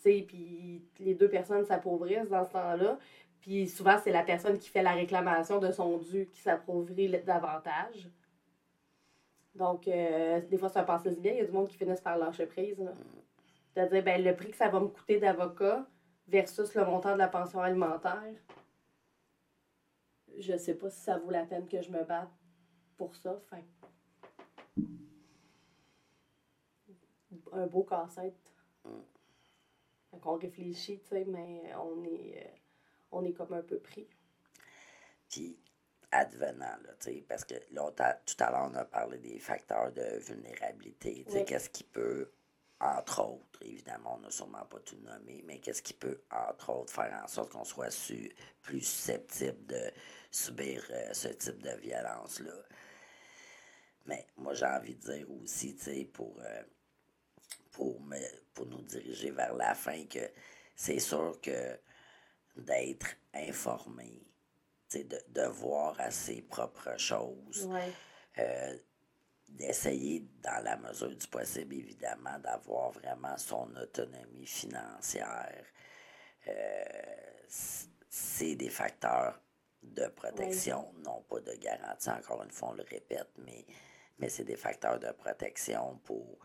C'est, 0.01 0.25
puis 0.27 0.81
les 0.99 1.13
deux 1.13 1.29
personnes 1.29 1.65
s'appauvrissent 1.65 2.29
dans 2.29 2.45
ce 2.45 2.51
temps-là. 2.53 2.97
Puis 3.43 3.67
souvent, 3.67 3.97
c'est 4.01 4.13
la 4.13 4.23
personne 4.23 4.57
qui 4.57 4.69
fait 4.69 4.81
la 4.81 4.93
réclamation 4.93 5.59
de 5.59 5.69
son 5.69 5.97
dû 5.97 6.27
qui 6.27 6.39
s'approuvrit 6.39 7.09
davantage. 7.23 8.09
Donc, 9.53 9.85
euh, 9.85 10.39
des 10.39 10.57
fois, 10.57 10.69
ça 10.69 10.81
passe 10.83 11.03
bien. 11.19 11.33
Il 11.33 11.39
y 11.39 11.41
a 11.41 11.45
du 11.45 11.51
monde 11.51 11.67
qui 11.67 11.75
finissent 11.75 11.99
par 11.99 12.17
lâcher 12.17 12.45
prise. 12.45 12.81
C'est-à-dire, 13.73 14.01
ben, 14.01 14.23
le 14.23 14.33
prix 14.33 14.51
que 14.51 14.55
ça 14.55 14.69
va 14.69 14.79
me 14.79 14.87
coûter 14.87 15.19
d'avocat 15.19 15.85
versus 16.25 16.73
le 16.73 16.85
montant 16.85 17.11
de 17.11 17.17
la 17.17 17.27
pension 17.27 17.59
alimentaire, 17.59 18.33
je 20.37 20.55
sais 20.55 20.75
pas 20.75 20.89
si 20.89 21.01
ça 21.01 21.17
vaut 21.17 21.29
la 21.29 21.43
peine 21.43 21.67
que 21.67 21.81
je 21.81 21.91
me 21.91 22.01
batte 22.05 22.31
pour 22.95 23.13
ça. 23.13 23.37
Fait 23.49 23.65
un 27.51 27.67
beau 27.67 27.83
casse-tête. 27.83 28.53
On 30.13 30.35
réfléchit, 30.35 31.01
tu 31.01 31.07
sais, 31.07 31.25
mais 31.25 31.73
on 31.75 32.05
est. 32.05 32.62
On 33.13 33.23
est 33.23 33.33
comme 33.33 33.53
un 33.53 33.61
peu 33.61 33.79
pris. 33.79 34.07
Puis, 35.29 35.57
advenant, 36.11 36.77
là, 36.83 37.11
parce 37.27 37.45
que 37.45 37.55
là, 37.71 37.91
tout 38.25 38.35
à 38.43 38.51
l'heure, 38.51 38.69
on 38.71 38.75
a 38.75 38.85
parlé 38.85 39.17
des 39.19 39.39
facteurs 39.39 39.91
de 39.91 40.19
vulnérabilité. 40.19 41.25
Qu'est-ce 41.45 41.69
qui 41.69 41.83
peut, 41.83 42.31
entre 42.79 43.21
autres, 43.21 43.59
évidemment, 43.61 44.15
on 44.17 44.19
n'a 44.19 44.31
sûrement 44.31 44.65
pas 44.65 44.79
tout 44.79 44.97
nommé, 44.97 45.43
mais 45.45 45.59
qu'est-ce 45.59 45.81
qui 45.81 45.93
peut, 45.93 46.21
entre 46.31 46.71
autres, 46.71 46.91
faire 46.93 47.21
en 47.23 47.27
sorte 47.27 47.51
qu'on 47.51 47.63
soit 47.63 47.91
su, 47.91 48.31
plus 48.61 48.81
susceptible 48.81 49.65
de 49.67 49.91
subir 50.31 50.83
euh, 50.89 51.13
ce 51.13 51.29
type 51.29 51.61
de 51.61 51.75
violence-là? 51.77 52.53
Mais 54.05 54.27
moi, 54.37 54.53
j'ai 54.53 54.65
envie 54.65 54.95
de 54.95 55.01
dire 55.01 55.31
aussi, 55.31 55.75
tu 55.75 55.83
sais, 55.83 56.05
pour, 56.05 56.39
euh, 56.41 56.63
pour, 57.71 58.01
me, 58.01 58.17
pour 58.53 58.65
nous 58.65 58.81
diriger 58.81 59.31
vers 59.31 59.53
la 59.55 59.75
fin, 59.75 60.05
que 60.05 60.29
c'est 60.75 60.99
sûr 60.99 61.39
que 61.41 61.79
d'être 62.55 63.15
informé, 63.33 64.25
de, 64.93 65.19
de 65.29 65.47
voir 65.47 65.99
à 65.99 66.11
ses 66.11 66.41
propres 66.41 66.97
choses. 66.97 67.69
Euh, 68.37 68.77
d'essayer, 69.47 70.27
dans 70.41 70.63
la 70.63 70.77
mesure 70.77 71.15
du 71.15 71.27
possible, 71.27 71.75
évidemment, 71.75 72.39
d'avoir 72.39 72.89
vraiment 72.91 73.37
son 73.37 73.69
autonomie 73.75 74.47
financière. 74.47 75.63
Euh, 76.47 77.43
c'est 77.47 78.55
des 78.55 78.69
facteurs 78.69 79.39
de 79.83 80.07
protection, 80.07 80.91
non 81.05 81.21
pas 81.29 81.39
de 81.41 81.53
garantie, 81.55 82.09
encore 82.09 82.41
une 82.43 82.51
fois, 82.51 82.69
on 82.69 82.73
le 82.73 82.83
répète, 82.83 83.29
mais 83.37 83.65
mais 84.19 84.29
c'est 84.29 84.43
des 84.43 84.55
facteurs 84.55 84.99
de 84.99 85.11
protection 85.11 85.99
pour, 86.03 86.37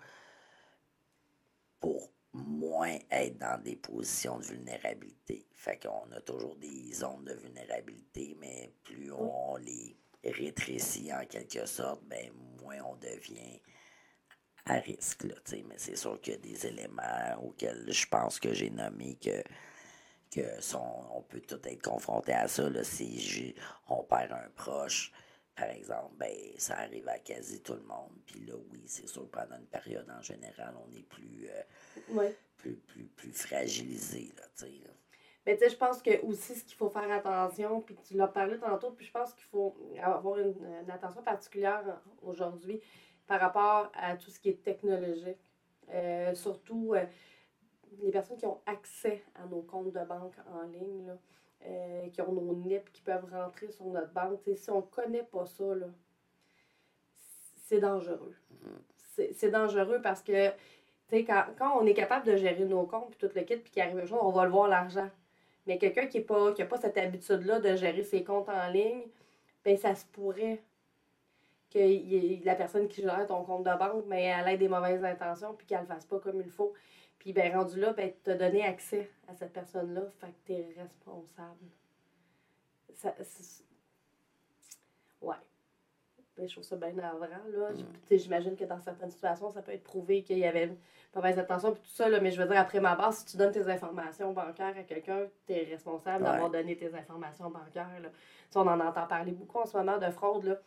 pour 1.81 2.11
moins 2.33 2.99
être 3.11 3.39
dans 3.39 3.61
des 3.63 3.77
positions 3.77 4.39
de 4.39 4.45
vulnérabilité. 4.45 5.47
Fait 5.55 5.79
qu'on 5.79 6.11
a 6.13 6.21
toujours 6.21 6.57
des 6.57 6.93
zones 6.93 7.25
de 7.25 7.35
vulnérabilité, 7.35 8.37
mais 8.41 8.73
plus 8.85 9.13
on 9.13 9.57
les 9.57 9.97
rétrécit 10.25 11.13
en 11.13 11.25
quelque 11.27 11.67
sorte, 11.67 12.03
ben 12.05 12.31
moins 12.61 12.81
on 12.83 12.97
devient 12.97 13.61
à 14.67 14.75
risque. 14.75 15.25
Là, 15.25 15.35
mais 15.67 15.79
c'est 15.79 15.97
sûr 15.97 16.21
qu'il 16.21 16.35
y 16.35 16.37
a 16.37 16.41
des 16.41 16.67
éléments 16.67 17.43
auxquels 17.43 17.91
je 17.91 18.07
pense 18.07 18.39
que 18.39 18.53
j'ai 18.53 18.71
nommé 18.71 19.17
que, 19.17 19.43
que 20.31 20.61
sont, 20.61 21.07
on 21.15 21.23
peut 21.23 21.41
tout 21.41 21.61
être 21.65 21.83
confronté 21.83 22.33
à 22.33 22.49
ça. 22.49 22.69
Là, 22.69 22.85
si 22.85 23.55
on 23.89 24.03
perd 24.05 24.33
un 24.33 24.51
proche, 24.55 25.13
par 25.59 25.71
exemple, 25.71 26.15
ben, 26.19 26.33
ça 26.57 26.79
arrive 26.79 27.09
à 27.09 27.19
quasi 27.19 27.61
tout 27.63 27.75
le 27.75 27.83
monde. 27.83 28.13
Puis 28.27 28.41
là, 28.47 28.55
oui, 28.71 28.83
c'est 28.87 29.09
sûr, 29.09 29.29
pendant 29.31 29.57
une 29.57 29.67
période 29.67 30.09
en 30.11 30.23
général, 30.23 30.75
on 30.87 30.97
est 30.97 31.03
plus, 31.03 31.49
euh, 31.49 32.31
plus, 32.57 32.77
plus, 32.77 33.07
plus 33.07 33.33
fragilisé. 33.33 34.31
Là, 34.37 34.45
là. 34.67 34.91
Mais 35.47 35.57
tu 35.57 35.65
sais, 35.65 35.71
je 35.71 35.77
pense 35.77 36.03
que 36.03 36.21
aussi 36.27 36.55
ce 36.55 36.65
qu'il 36.65 36.77
faut 36.77 36.91
faire 36.91 37.11
attention, 37.11 37.81
puis 37.81 37.97
tu 38.07 38.15
l'as 38.15 38.29
parlé 38.29 38.59
tantôt, 38.59 38.91
puis 38.91 39.07
je 39.07 39.11
pense 39.13 39.33
qu'il 39.33 39.47
faut 39.47 39.77
avoir 40.01 40.39
une, 40.39 40.91
attention 40.91 41.23
particulière 41.23 41.83
aujourd'hui 42.23 42.81
par 43.27 43.41
rapport 43.41 43.91
à 43.95 44.17
tout 44.17 44.31
ce 44.31 44.39
qui 44.39 44.51
est 44.51 44.63
technologique. 44.63 45.39
Euh, 45.91 46.35
surtout 46.35 46.93
euh, 46.95 47.07
les 48.03 48.11
personnes 48.11 48.37
qui 48.37 48.47
ont 48.47 48.61
accès 48.67 49.23
à 49.35 49.47
nos 49.47 49.63
comptes 49.63 49.93
de 49.93 50.05
banque 50.05 50.35
en 50.53 50.63
ligne, 50.63 51.07
là, 51.07 51.19
euh, 51.67 52.09
qui 52.09 52.23
ont 52.23 52.33
nos 52.33 52.55
NIP, 52.55 52.93
qui 52.93 53.03
peuvent 53.03 53.27
rentrer 53.33 53.71
sur 53.71 53.87
notre 53.87 54.13
banque. 54.13 54.41
si 54.57 54.71
on 54.71 54.77
ne 54.77 54.83
connaît 54.83 55.25
pas 55.25 55.47
ça, 55.47 55.65
c'est 57.65 57.81
dangereux. 57.81 58.35
C'est 59.35 59.51
dangereux 59.51 60.01
parce 60.01 60.23
que 60.23 60.51
quand, 61.11 61.45
quand 61.59 61.79
on 61.81 61.87
est 61.87 61.95
capable 61.95 62.27
de 62.27 62.37
gérer 62.37 62.65
nos 62.65 62.85
comptes, 62.85 63.11
puis 63.11 63.29
tout 63.29 63.35
le 63.35 63.43
kit, 63.43 63.57
puis 63.57 63.73
qu'il 63.73 63.83
arrive 63.83 63.99
un 63.99 64.05
jour, 64.05 64.21
on 64.23 64.31
va 64.31 64.45
le 64.45 64.51
voir 64.51 64.69
l'argent. 64.69 65.09
Mais 65.67 65.79
quelqu'un 65.79 66.07
qui 66.07 66.21
n'a 66.21 66.25
pas, 66.25 66.53
pas 66.53 66.77
cette 66.79 66.97
habitude-là 66.97 67.61
de 67.61 67.75
gérer 67.77 68.03
ses 68.05 68.23
comptes 68.25 68.49
en 68.49 68.69
ligne, 68.71 69.03
ben 69.65 69.77
ça 69.77 69.95
se 69.95 70.07
pourrait 70.07 70.63
que 71.71 72.45
la 72.45 72.55
personne 72.55 72.89
qui 72.89 73.03
gère 73.03 73.27
ton 73.27 73.43
compte 73.45 73.65
de 73.65 73.79
banque, 73.79 74.05
mais 74.07 74.25
elle 74.25 74.49
ait 74.49 74.57
des 74.57 74.69
mauvaises 74.69 75.05
intentions 75.05 75.55
puis 75.55 75.67
qu'elle 75.67 75.79
ne 75.79 75.83
le 75.83 75.89
fasse 75.89 76.07
pas 76.07 76.19
comme 76.19 76.41
il 76.41 76.51
faut. 76.51 76.73
Puis 77.19 77.33
ben 77.33 77.55
rendu 77.55 77.81
là, 77.81 77.93
ben, 77.93 78.13
tu 78.23 78.31
as 78.31 78.35
donné 78.37 78.65
accès 78.65 79.11
à 79.29 79.35
cette 79.35 79.53
personne-là, 79.53 80.03
fait 80.21 80.29
que 80.29 80.47
tu 80.47 80.53
es 80.53 80.75
responsable. 80.81 81.67
Ça, 82.95 83.15
ouais. 85.23 85.37
Ben, 86.37 86.49
je 86.49 86.53
trouve 86.53 86.65
ça 86.65 86.77
bien 86.77 86.93
navrant. 86.93 87.27
Là. 87.27 87.71
Mm. 87.73 88.17
J'imagine 88.17 88.57
que 88.57 88.65
dans 88.65 88.81
certaines 88.81 89.11
situations, 89.11 89.51
ça 89.51 89.61
peut 89.61 89.73
être 89.73 89.83
prouvé 89.83 90.23
qu'il 90.23 90.39
y 90.39 90.45
avait 90.45 90.65
une 90.65 90.77
mauvaise 91.15 91.39
intention 91.39 91.73
puis 91.73 91.83
tout 91.83 91.95
ça, 91.95 92.09
là, 92.09 92.21
mais 92.21 92.31
je 92.31 92.41
veux 92.41 92.49
dire, 92.49 92.59
après 92.59 92.81
ma 92.81 92.95
base, 92.95 93.19
si 93.19 93.27
tu 93.27 93.37
donnes 93.37 93.53
tes 93.53 93.69
informations 93.69 94.33
bancaires 94.33 94.77
à 94.77 94.83
quelqu'un, 94.85 95.27
tu 95.47 95.53
es 95.53 95.65
responsable 95.65 96.25
d'avoir 96.25 96.51
donné 96.51 96.77
tes 96.77 96.95
informations 96.95 97.51
bancaires. 97.51 98.01
Là. 98.01 98.11
on 98.55 98.67
en 98.67 98.81
entend 98.81 99.07
parler 99.07 99.33
beaucoup 99.33 99.59
en 99.59 99.67
ce 99.67 99.77
moment 99.77 99.99
de 99.99 100.11
fraude. 100.11 100.45
Là. 100.45 100.59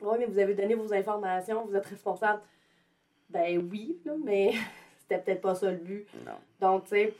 Oui, 0.00 0.16
mais 0.18 0.26
vous 0.26 0.38
avez 0.38 0.54
donné 0.54 0.74
vos 0.74 0.92
informations, 0.92 1.64
vous 1.64 1.76
êtes 1.76 1.86
responsable. 1.86 2.40
Ben 3.30 3.68
oui, 3.70 4.00
là, 4.04 4.14
mais 4.24 4.52
c'était 5.08 5.22
peut-être 5.22 5.40
pas 5.40 5.54
ça 5.54 5.70
le 5.70 5.78
but. 5.78 6.06
Non. 6.26 6.32
Donc, 6.60 6.84
tu 6.84 6.90
sais, 6.90 7.14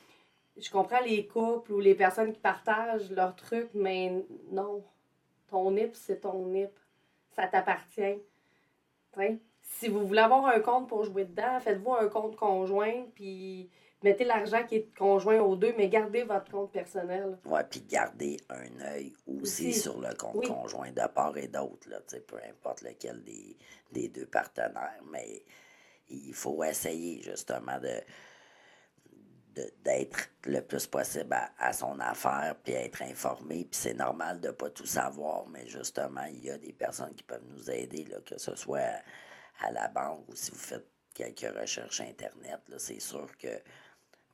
je 0.57 0.71
comprends 0.71 1.01
les 1.01 1.27
couples 1.27 1.73
ou 1.73 1.81
les 1.81 1.95
personnes 1.95 2.33
qui 2.33 2.41
partagent 2.41 3.11
leurs 3.11 3.37
trucs, 3.37 3.71
mais 3.75 4.13
non. 4.51 4.85
Ton 5.49 5.71
NIP, 5.71 5.95
c'est 5.95 6.21
ton 6.21 6.47
NIP. 6.47 6.71
Ça 7.35 7.47
t'appartient. 7.47 8.19
Si 9.63 9.89
vous 9.89 10.07
voulez 10.07 10.21
avoir 10.21 10.47
un 10.47 10.61
compte 10.61 10.89
pour 10.89 11.05
jouer 11.05 11.25
dedans, 11.25 11.59
faites-vous 11.61 11.95
un 11.95 12.09
compte 12.09 12.37
conjoint, 12.37 13.05
puis 13.15 13.71
mettez 14.03 14.25
l'argent 14.25 14.65
qui 14.65 14.77
est 14.77 14.97
conjoint 14.97 15.41
aux 15.41 15.57
deux, 15.57 15.75
mais 15.77 15.89
gardez 15.89 16.23
votre 16.23 16.51
compte 16.51 16.71
personnel. 16.71 17.39
Oui, 17.45 17.61
puis 17.69 17.81
gardez 17.81 18.37
un 18.49 18.81
œil 18.81 19.13
aussi, 19.27 19.73
sur 19.73 20.01
le 20.01 20.15
compte 20.15 20.47
conjoint 20.47 20.91
de 20.91 21.07
part 21.09 21.37
et 21.37 21.49
d'autre, 21.49 21.89
peu 22.27 22.37
importe 22.49 22.83
lequel 22.83 23.23
des, 23.25 23.57
des, 23.93 24.09
deux 24.09 24.27
partenaires. 24.27 25.03
Mais 25.11 25.43
il 26.09 26.35
faut 26.35 26.63
essayer 26.65 27.23
justement 27.23 27.79
de 27.79 28.01
d'être 29.83 30.29
le 30.45 30.61
plus 30.61 30.87
possible 30.87 31.37
à, 31.59 31.73
son 31.73 31.99
affaire, 31.99 32.55
puis 32.63 32.75
être 32.75 33.03
informé. 33.03 33.65
Puis 33.65 33.81
c'est 33.81 33.95
normal 33.95 34.41
de 34.41 34.49
ne 34.49 34.53
pas 34.53 34.71
tout 34.71 34.87
savoir, 34.87 35.49
mais 35.49 35.67
justement, 35.67 36.25
il 36.27 36.45
y 36.45 36.51
a 36.51 36.59
des 36.59 36.73
personnes 36.73 37.13
qui 37.17 37.25
peuvent 37.25 37.45
nous 37.51 37.69
aider, 37.69 38.05
là, 38.05 38.19
que 38.25 38.39
ce 38.39 38.55
soit 38.55 38.79
à, 38.79 39.67
à 39.67 39.73
la 39.73 39.89
banque 39.89 40.29
ou 40.29 40.37
si 40.37 40.53
vous 40.53 40.59
faites 40.59 40.87
quelques 41.13 41.59
recherches 41.59 42.01
Internet. 42.01 42.61
C'est 42.79 43.01
sûr 43.01 43.27
que 43.37 43.61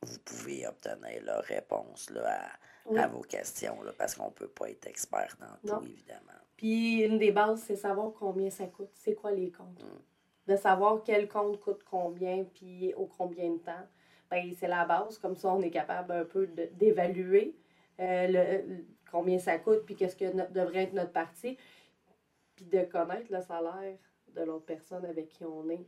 vous 0.03 0.19
pouvez 0.19 0.67
obtenir 0.67 1.23
la 1.25 1.41
réponse 1.41 2.11
là, 2.11 2.51
à, 2.97 3.07
vos 3.09 3.23
questions, 3.23 3.83
là, 3.83 3.93
parce 3.97 4.15
qu'on 4.15 4.27
ne 4.27 4.35
peut 4.35 4.49
pas 4.49 4.69
être 4.71 4.87
expert 4.87 5.37
dans 5.41 5.79
tout, 5.79 5.87
évidemment. 5.87 6.21
Puis 6.57 7.03
une 7.03 7.19
des 7.19 7.33
bases, 7.33 7.63
c'est 7.67 7.77
savoir 7.77 8.13
combien 8.13 8.51
ça 8.51 8.67
coûte. 8.67 8.91
C'est 8.95 9.15
quoi 9.15 9.33
les 9.33 9.51
comptes? 9.51 9.83
Mm. 9.83 10.14
De 10.47 10.57
savoir 10.57 11.03
quel 11.05 11.29
compte 11.29 11.59
coûte 11.61 11.83
combien, 11.89 12.45
puis 12.45 12.93
au 12.95 13.07
combien 13.07 13.51
de 13.51 13.59
temps. 13.59 13.87
Ben, 14.31 14.53
c'est 14.57 14.69
la 14.69 14.85
base. 14.85 15.19
Comme 15.19 15.37
ça, 15.37 15.55
on 15.55 15.63
est 15.63 15.71
capable 15.71 16.13
un 16.13 16.25
peu 16.25 16.47
d'évaluer 16.73 17.55
euh, 18.01 18.27
le, 18.29 18.85
combien 19.11 19.39
ça 19.39 19.59
coûte, 19.59 19.85
puis 19.87 19.95
qu'est-ce 19.95 20.17
que 20.17 20.53
devrait 20.53 20.85
être 20.85 20.93
notre 20.93 21.13
partie, 21.13 21.57
puis 22.57 22.65
de 22.65 22.83
connaître 22.83 23.33
le 23.33 23.41
salaire 23.41 23.97
de 24.35 24.43
l'autre 24.43 24.65
personne 24.65 25.05
avec 25.05 25.29
qui 25.29 25.45
on 25.45 25.69
est. 25.71 25.87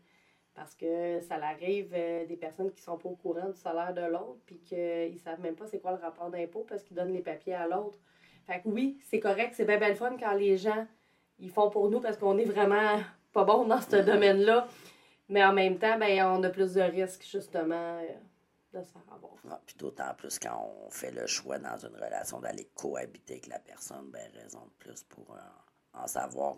Parce 0.55 0.75
que 0.75 1.21
ça 1.21 1.35
arrive 1.35 1.93
euh, 1.93 2.25
des 2.25 2.37
personnes 2.37 2.73
qui 2.73 2.81
sont 2.81 2.97
pas 2.97 3.09
au 3.09 3.17
courant 3.17 3.49
du 3.49 3.57
salaire 3.57 3.93
de 3.93 4.01
l'autre, 4.01 4.39
puis 4.47 4.59
qu'ils 4.61 5.13
ne 5.13 5.19
savent 5.19 5.41
même 5.41 5.55
pas 5.55 5.67
c'est 5.67 5.81
quoi 5.81 5.93
le 5.93 5.99
rapport 5.99 6.31
d'impôt 6.31 6.65
parce 6.67 6.83
qu'ils 6.83 6.97
donnent 6.97 7.13
les 7.13 7.21
papiers 7.21 7.55
à 7.55 7.67
l'autre. 7.67 7.99
Fait 8.47 8.61
que 8.61 8.69
oui, 8.69 8.99
c'est 9.03 9.21
correct, 9.21 9.55
c'est 9.55 9.65
bien 9.65 9.79
belle 9.79 9.97
fun 9.97 10.17
quand 10.19 10.33
les 10.33 10.57
gens 10.57 10.87
ils 11.39 11.51
font 11.51 11.69
pour 11.69 11.91
nous 11.91 12.01
parce 12.01 12.17
qu'on 12.17 12.39
est 12.39 12.45
vraiment 12.45 12.99
pas 13.37 13.45
bon 13.45 13.67
dans 13.67 13.81
ce 13.81 13.97
domaine-là. 13.97 14.67
Mais 15.29 15.45
en 15.45 15.53
même 15.53 15.79
temps, 15.79 15.99
ben, 15.99 16.25
on 16.27 16.43
a 16.43 16.51
plus 16.51 16.75
de 16.75 16.81
risques, 16.81 17.27
justement, 17.31 17.99
euh, 18.01 18.79
de 18.79 18.85
se 18.85 18.93
faire 18.93 19.03
avoir. 19.13 19.33
Ah, 19.51 19.61
puis 19.67 19.77
d'autant 19.77 20.15
plus 20.17 20.39
quand 20.39 20.73
on 20.87 20.91
fait 20.91 21.11
le 21.11 21.27
choix 21.27 21.59
dans 21.59 21.77
une 21.77 21.95
relation 21.95 22.41
d'aller 22.41 22.69
cohabiter 22.75 23.35
avec 23.35 23.47
la 23.49 23.59
personne, 23.59 24.11
ben, 24.11 24.31
raison 24.35 24.65
de 24.65 24.73
plus 24.79 25.03
pour 25.05 25.37
en 25.93 26.07
savoir 26.07 26.57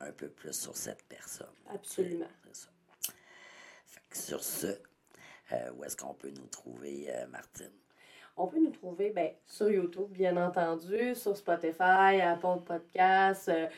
un, 0.00 0.12
peu 0.12 0.28
plus 0.28 0.52
sur 0.52 0.76
cette 0.76 1.02
personne. 1.04 1.46
Absolument. 1.72 2.26
C'est 2.44 2.56
ça. 2.56 2.68
Sur 4.12 4.44
ce, 4.44 4.66
euh, 5.52 5.70
où 5.76 5.84
est-ce 5.84 5.96
qu'on 5.96 6.14
peut 6.14 6.30
nous 6.30 6.46
trouver, 6.46 7.06
euh, 7.10 7.26
Martine? 7.28 7.72
On 8.36 8.46
peut 8.46 8.58
nous 8.58 8.70
trouver 8.70 9.10
ben, 9.10 9.30
sur 9.46 9.70
YouTube, 9.70 10.10
bien 10.10 10.36
entendu, 10.36 11.14
sur 11.14 11.36
Spotify, 11.36 12.20
Apple 12.20 12.62
Podcasts, 12.64 13.48
euh, 13.48 13.68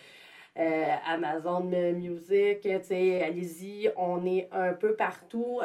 Amazon 0.56 1.60
Music. 1.60 2.66
Allez-y, 2.66 3.92
on 3.96 4.24
est 4.24 4.48
un 4.52 4.72
peu 4.72 4.94
partout. 4.94 5.60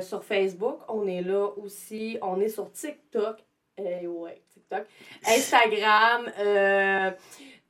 sur 0.00 0.24
Facebook, 0.24 0.80
on 0.88 1.06
est 1.06 1.22
là 1.22 1.48
aussi. 1.56 2.18
On 2.22 2.40
est 2.40 2.48
sur 2.48 2.70
TikTok. 2.70 3.44
ouais, 3.78 4.42
TikTok. 4.52 4.84
Instagram. 5.26 6.30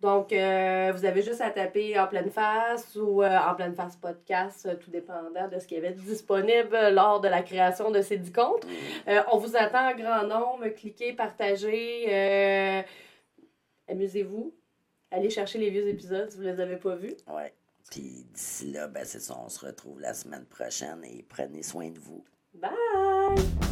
Donc, 0.00 0.30
euh, 0.32 0.92
vous 0.94 1.06
avez 1.06 1.22
juste 1.22 1.40
à 1.40 1.50
taper 1.50 1.98
en 1.98 2.06
pleine 2.06 2.30
face 2.30 2.96
ou 2.96 3.22
euh, 3.22 3.38
en 3.38 3.54
pleine 3.54 3.74
face 3.74 3.96
podcast, 3.96 4.66
euh, 4.66 4.74
tout 4.76 4.90
dépendant 4.90 5.48
de 5.50 5.58
ce 5.58 5.66
qui 5.66 5.76
avait 5.76 5.92
disponible 5.92 6.76
lors 6.92 7.20
de 7.20 7.28
la 7.28 7.42
création 7.42 7.90
de 7.90 8.02
ces 8.02 8.18
10 8.18 8.32
comptes. 8.32 8.66
on 9.32 9.38
vous 9.38 9.56
attend 9.56 9.90
en 9.90 9.94
grand 9.96 10.22
nombre. 10.24 10.68
Cliquez, 10.68 11.14
partagez. 11.14 12.84
Amusez-vous. 13.88 14.52
Allez 15.10 15.30
chercher 15.30 15.58
les 15.58 15.70
vieux 15.70 15.88
épisodes 15.88 16.30
si 16.30 16.36
vous 16.36 16.44
ne 16.44 16.52
les 16.52 16.60
avez 16.60 16.76
pas 16.76 16.96
vus. 16.96 17.14
Oui. 17.28 17.42
Puis 17.90 18.26
d'ici 18.34 18.72
là, 18.72 18.88
ben, 18.88 19.04
c'est 19.04 19.20
ça. 19.20 19.36
On 19.38 19.48
se 19.48 19.64
retrouve 19.64 20.00
la 20.00 20.14
semaine 20.14 20.44
prochaine 20.44 21.04
et 21.04 21.24
prenez 21.28 21.62
soin 21.62 21.90
de 21.90 21.98
vous. 21.98 22.24
Bye! 22.54 23.65